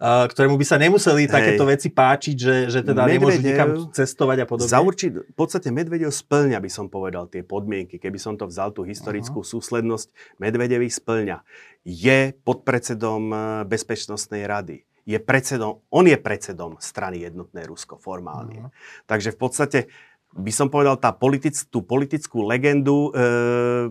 [0.00, 1.32] uh, ktorému by sa nemuseli Hej.
[1.36, 4.72] takéto veci páčiť, že, že teda Medvedev, nemôžu nikam cestovať a podobne.
[4.72, 8.00] Za určit, v podstate Medvedev splňa, by som povedal, tie podmienky.
[8.00, 9.52] Keby som to vzal, tú historickú uh-huh.
[9.60, 11.44] súslednosť, Medvedev ich splňa.
[11.84, 18.66] Je podpredsedom eh, Bezpečnostnej rady je predsedom, on je predsedom strany Jednotné Rusko formálne.
[18.66, 18.74] Uh-huh.
[19.06, 19.78] Takže v podstate
[20.36, 23.20] by som povedal, tá politic, tú politickú legendu e,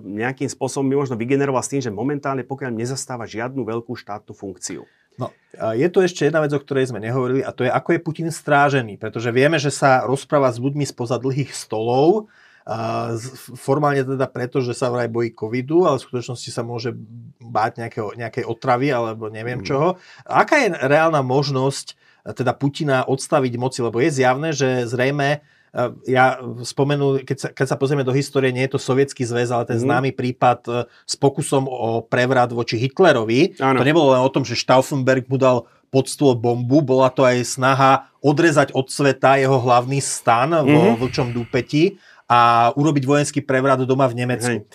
[0.06, 4.86] nejakým spôsobom by možno vygeneroval s tým, že momentálne pokiaľ nezastáva žiadnu veľkú štátnu funkciu.
[5.16, 5.32] No,
[5.72, 8.30] je tu ešte jedna vec, o ktorej sme nehovorili a to je, ako je Putin
[8.30, 12.28] strážený, pretože vieme, že sa rozpráva s ľuďmi spoza dlhých stolov,
[12.66, 13.14] a
[13.54, 16.98] formálne teda preto, že sa vraj bojí covidu, ale v skutočnosti sa môže
[17.38, 19.68] báť nejakého, nejakej otravy alebo neviem Mm.
[19.70, 19.88] čoho.
[20.26, 21.94] Aká je reálna možnosť
[22.34, 23.86] teda Putina odstaviť moci?
[23.86, 25.46] Lebo je zjavné, že zrejme
[26.06, 26.26] ja
[26.62, 29.76] spomenul, keď sa, keď sa pozrieme do histórie, nie je to sovietský zväz, ale ten
[29.76, 29.84] Mhm.
[29.84, 30.72] známy prípad e,
[31.04, 33.60] s pokusom o prevrat voči Hitlerovi.
[33.60, 33.78] Áno.
[33.78, 37.40] To nebolo len o tom, že Stauffenberg mu dal pod stôl bombu, bola to aj
[37.46, 40.98] snaha odrezať od sveta jeho hlavný stan vo Mhm.
[40.98, 44.64] Vlčom dúpeti a urobiť vojenský prevrat doma v Nemecku.
[44.64, 44.68] Hej.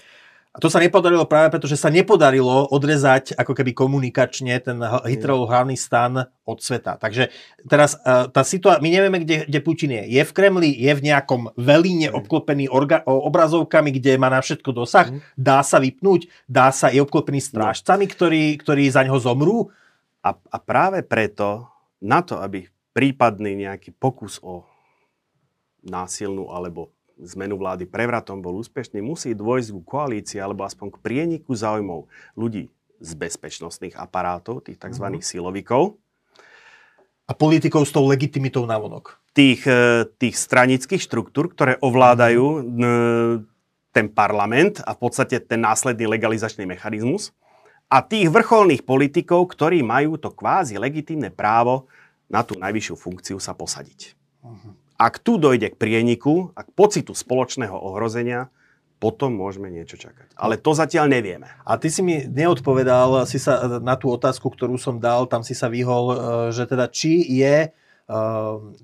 [0.51, 5.47] A to sa nepodarilo práve preto, že sa nepodarilo odrezať ako keby komunikačne ten Hitlerov
[5.47, 6.99] hlavný stan od sveta.
[6.99, 7.31] Takže
[7.71, 10.19] teraz e, tá situácia, my nevieme, kde, kde Putin je.
[10.19, 15.15] Je v Kremli, je v nejakom velíne obklopený orga, obrazovkami, kde má na všetko dosah.
[15.39, 19.71] Dá sa vypnúť, dá sa, je obklopený strážcami, ktorí, ktorí za ňo zomrú.
[20.27, 21.71] A, a práve preto,
[22.03, 24.67] na to, aby prípadný nejaký pokus o
[25.87, 26.91] násilnú alebo
[27.25, 32.73] zmenu vlády prevratom bol úspešný, musí dôjsť ku koalícii alebo aspoň k prieniku záujmov ľudí
[33.01, 35.05] z bezpečnostných aparátov, tých tzv.
[35.09, 35.25] Mhm.
[35.25, 35.97] silovikov,
[37.31, 39.23] A politikov s tou legitimitou navonok.
[39.31, 42.83] tých, e, tých stranických štruktúr, ktoré ovládajú n,
[43.95, 47.31] ten parlament a v podstate ten následný legalizačný mechanizmus
[47.87, 51.87] a tých vrcholných politikov, ktorí majú to kvázi legitímne právo
[52.31, 54.15] na tú najvyššiu funkciu sa posadiť.
[55.01, 58.53] Ak tu dojde k prieniku a k pocitu spoločného ohrozenia,
[59.01, 60.37] potom môžeme niečo čakať.
[60.37, 61.49] Ale to zatiaľ nevieme.
[61.65, 65.57] A ty si mi neodpovedal si sa na tú otázku, ktorú som dal, tam si
[65.57, 66.17] sa vyhol, e,
[66.53, 68.19] že teda či je, e,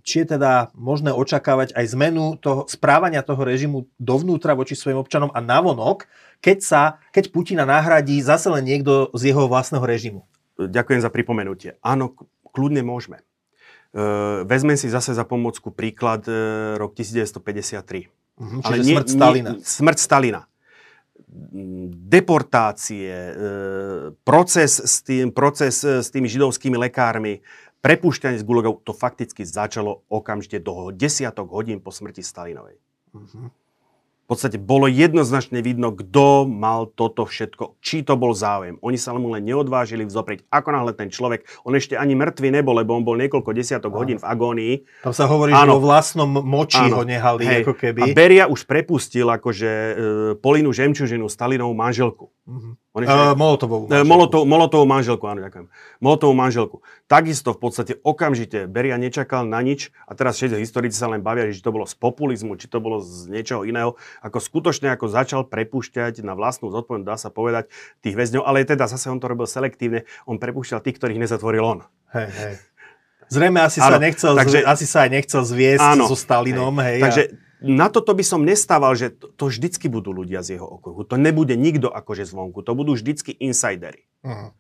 [0.01, 5.29] či je teda možné očakávať aj zmenu toho správania toho režimu dovnútra voči svojim občanom
[5.37, 6.09] a navonok,
[6.41, 10.25] keď sa, keď Putina nahradí zase len niekto z jeho vlastného režimu.
[10.57, 11.77] Ďakujem za pripomenutie.
[11.85, 12.17] Áno,
[12.57, 13.21] kľudne môžeme.
[13.97, 16.33] E, vezmem si zase za pomocku príklad e,
[16.77, 18.13] rok 1953.
[18.37, 19.51] Mhm, čiže smrť Stalina.
[19.57, 20.43] Nie, smrť Stalina.
[22.05, 23.33] Deportácie, e,
[24.21, 27.41] proces s, tým, proces s tými židovskými lekármi,
[27.81, 32.77] prepušťanie z gulagov, to fakticky začalo okamžite do desiatok hodín po smrti Stalinovej.
[33.17, 33.49] Mhm.
[34.27, 38.75] V podstate bolo jednoznačne vidno, kto mal toto všetko, či to bol záujem.
[38.83, 40.43] Oni sa mu len neodvážili vzoprieť.
[40.51, 43.99] Ako náhle ten človek, on ešte ani mŕtvy nebol, lebo on bol niekoľko desiatok Áno.
[44.03, 44.75] hodín v agónii,
[45.07, 45.63] Tam sa hovorí, Áno.
[45.63, 47.07] že vo vlastnom moči ho Áno.
[47.07, 47.63] nehali, Hej.
[47.63, 48.01] ako A keby.
[48.19, 49.93] Beria už prepustil akože e,
[50.43, 52.27] Polinu Žemčužinu, Stalinovú manželku.
[52.51, 52.83] Mhm.
[52.97, 53.93] Uh, Molotovovú.
[53.93, 55.69] e, Molotov, Molotovú manželku, áno, ďakujem.
[56.01, 56.77] Molotovú manželku.
[57.05, 61.45] Takisto v podstate okamžite Beria nečakal na nič a teraz všetci historici sa len bavia,
[61.53, 64.01] že to bolo z populizmu, či to bolo z niečoho iného.
[64.25, 67.69] Ako skutočne ako začal prepúšťať na vlastnú zodpovednosť, dá sa povedať,
[68.01, 71.79] tých väzňov, ale teda zase on to robil selektívne, on prepúšťal tých, ktorých nezatvoril on.
[72.17, 72.55] Hej, hej.
[73.29, 76.73] Zrejme asi, sa Áno, nechcel, takže- asi sa aj nechcel zviesť Áno, so Stalinom.
[76.79, 77.23] Hej, Takže
[77.65, 81.09] na toto by som nestával, že to, to vždycky budú ľudia z jeho okruhu.
[81.09, 82.61] To nebude nikto akože zvonku.
[82.61, 84.05] To budú vždycky insidery.
[84.21, 84.29] A...
[84.29, 84.51] Uh-huh.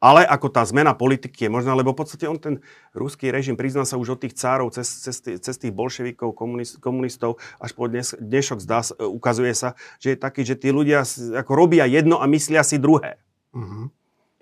[0.00, 2.64] Ale ako tá zmena politiky je možná, lebo v podstate on ten
[2.96, 7.36] ruský režim priznal sa už od tých cárov cez, cez, cez tých bolševikov, komunist, komunistov,
[7.60, 11.04] až po dnes, dnešok zdá, ukazuje sa, že je taký, že tí ľudia
[11.36, 13.20] ako robia jedno a myslia si druhé.
[13.52, 13.92] Uh-huh.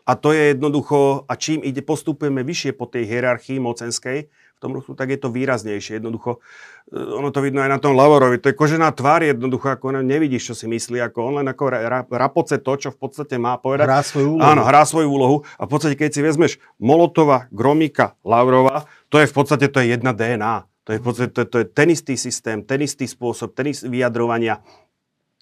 [0.06, 4.74] A to je jednoducho, a čím ide, postupujeme vyššie po tej hierarchii mocenskej v tom
[4.74, 6.02] Rusku, tak je to výraznejšie.
[6.02, 6.42] Jednoducho,
[6.90, 10.02] e, ono to vidno aj na tom Lavorovi, to je kožená tvár jednoducho, ako on
[10.02, 13.38] nevidíš, čo si myslí, ako on len ako ra, ra, rapoce to, čo v podstate
[13.38, 13.86] má povedať.
[13.86, 14.42] Hrá svoju úlohu.
[14.42, 15.36] Áno, hrá svoju úlohu.
[15.54, 16.52] A v podstate, keď si vezmeš
[16.82, 20.66] Molotova, Gromika, Lavrova, to je v podstate to je jedna DNA.
[20.88, 23.70] To je v podstate to, je- to je ten istý systém, ten istý spôsob, ten
[23.70, 24.58] istý vyjadrovania.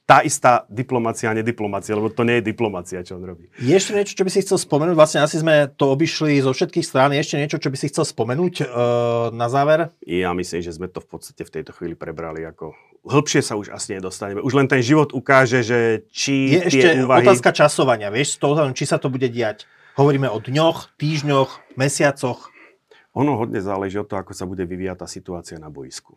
[0.07, 3.51] Tá istá diplomácia a nediplomácia, lebo to nie je diplomácia, čo on robí.
[3.59, 4.95] Je ešte niečo, čo by si chcel spomenúť?
[4.95, 7.11] Vlastne asi sme to obišli zo všetkých strán.
[7.11, 9.91] Je ešte niečo, čo by si chcel spomenúť uh, na záver?
[10.07, 12.79] Ja myslím, že sme to v podstate v tejto chvíli prebrali ako...
[13.03, 14.47] Hĺbšie sa už asi nedostaneme.
[14.47, 17.27] Už len ten život ukáže, že či Je ešte tie úvahy...
[17.27, 18.07] otázka časovania.
[18.07, 19.67] Vieš, toho, či sa to bude diať.
[19.99, 22.55] Hovoríme o dňoch, týždňoch, mesiacoch.
[23.19, 26.15] Ono hodne záleží od toho, ako sa bude vyvíjať tá situácia na boisku.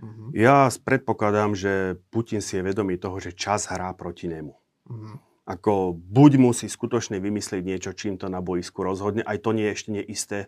[0.00, 0.32] Uh-huh.
[0.32, 4.56] Ja predpokladám, že Putin si je vedomý toho, že čas hrá proti nemu.
[4.88, 5.20] Uh-huh.
[5.44, 9.74] Ako buď musí skutočne vymyslieť niečo, čím to na boisku rozhodne, aj to nie je
[9.76, 10.38] ešte nie isté.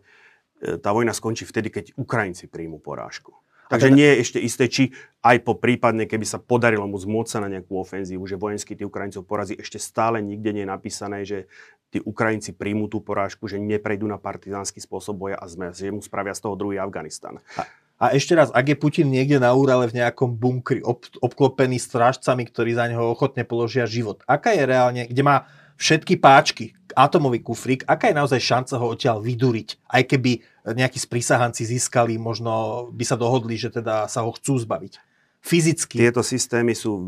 [0.63, 3.35] E, Tá vojna skončí vtedy, keď Ukrajinci príjmu porážku.
[3.73, 4.83] Takže teda- nie je ešte isté, či
[5.25, 8.85] aj po prípadne, keby sa podarilo mu zmôcť sa na nejakú ofenzívu, že vojenský tí
[8.85, 11.49] Ukrajincov porazí, ešte stále nikde nie je napísané, že
[11.93, 16.01] tí Ukrajinci príjmu tú porážku, že neprejdú na partizánsky spôsob boja a sme, že mu
[16.01, 17.41] spravia z toho druhý Afganistan.
[17.57, 17.69] A
[18.11, 22.75] ešte raz, ak je Putin niekde na úrale v nejakom bunkri, ob, obklopený strážcami, ktorí
[22.75, 25.47] za neho ochotne položia život, aká je reálne, kde má
[25.79, 29.87] všetky páčky, atomový kufrík, aká je naozaj šanca ho odtiaľ vyduriť?
[29.87, 30.43] Aj keby
[30.75, 34.99] nejakí sprísahanci získali, možno by sa dohodli, že teda sa ho chcú zbaviť.
[35.43, 35.99] fyzicky.
[35.99, 37.03] Tieto systémy sú,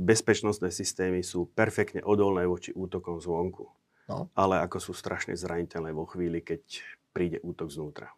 [0.00, 3.68] bezpečnostné systémy sú perfektne odolné voči útokom zvonku.
[4.08, 4.32] No.
[4.34, 6.62] Ale ako sú strašne zraniteľné vo chvíli, keď
[7.14, 8.10] príde útok znútra.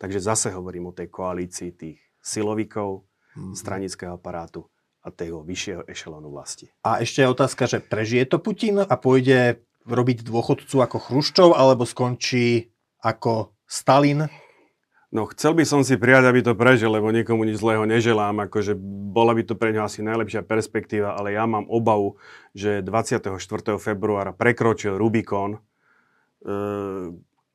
[0.00, 3.04] Takže zase hovorím o tej koalícii tých silovikov,
[3.36, 3.52] mm-hmm.
[3.52, 4.64] stranického aparátu
[5.04, 6.72] a toho vyššieho ešelónu vlasti.
[6.84, 11.88] A ešte je otázka, že prežije to Putin a pôjde robiť dôchodcu ako Chruščov, alebo
[11.88, 12.68] skončí
[13.00, 14.28] ako Stalin?
[15.10, 18.46] No chcel by som si prijať, aby to prežil, lebo nikomu nič zlého neželám.
[18.46, 18.78] Akože
[19.10, 22.20] bola by to pre ňa asi najlepšia perspektíva, ale ja mám obavu,
[22.54, 23.34] že 24.
[23.80, 25.60] februára prekročil Rubikon e,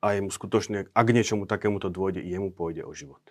[0.06, 3.22] a jemu skutočne, ak niečomu takémuto dôjde, jemu pôjde o život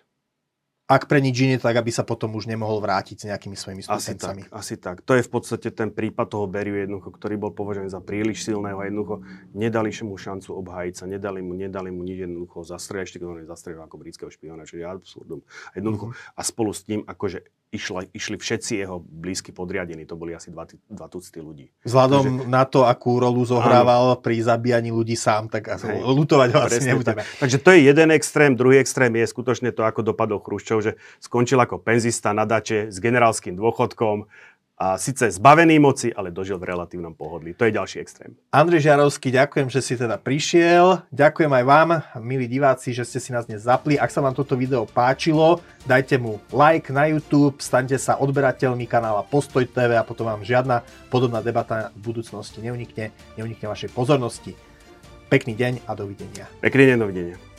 [0.86, 4.46] ak pre nič iné, tak aby sa potom už nemohol vrátiť s nejakými svojimi skúsencami.
[4.46, 4.96] Asi tak, asi tak.
[5.02, 8.78] To je v podstate ten prípad toho Beriu jednoducho, ktorý bol považovaný za príliš silného
[8.78, 13.18] a jednoducho nedali mu šancu obhájiť sa, nedali mu, nedali mu nič jednoducho zastrieľať, ešte
[13.18, 15.42] keď on zastrieľal ako britského špiona, čo je absurdum.
[15.74, 16.38] A, jednoducho, mm-hmm.
[16.38, 17.38] a spolu s tým, akože
[17.76, 21.70] išla, išli všetci jeho blízky podriadení, to boli asi dva, dva tucty ľudí.
[21.84, 24.20] Vzhľadom Takže, na to, akú rolu zohrával áno.
[24.20, 27.22] pri zabíjaní ľudí sám, tak hej, lutovať ho asi nebudeme.
[27.22, 27.46] Tak.
[27.46, 31.60] Takže to je jeden extrém, druhý extrém je skutočne to, ako dopadol Chruščov že skončil
[31.60, 34.26] ako penzista na dače s generálskym dôchodkom
[34.76, 37.56] a síce zbavený moci, ale dožil v relatívnom pohodlí.
[37.56, 38.36] To je ďalší extrém.
[38.52, 41.00] Andrej Žiarovský, ďakujem, že si teda prišiel.
[41.08, 41.88] Ďakujem aj vám,
[42.20, 43.96] milí diváci, že ste si nás dnes zapli.
[43.96, 49.24] Ak sa vám toto video páčilo, dajte mu like na YouTube, staňte sa odberateľmi kanála
[49.24, 54.52] Postoj TV a potom vám žiadna podobná debata v budúcnosti neunikne, neunikne vašej pozornosti.
[55.32, 56.44] Pekný deň a dovidenia.
[56.60, 57.55] Pekný deň, dovidenia.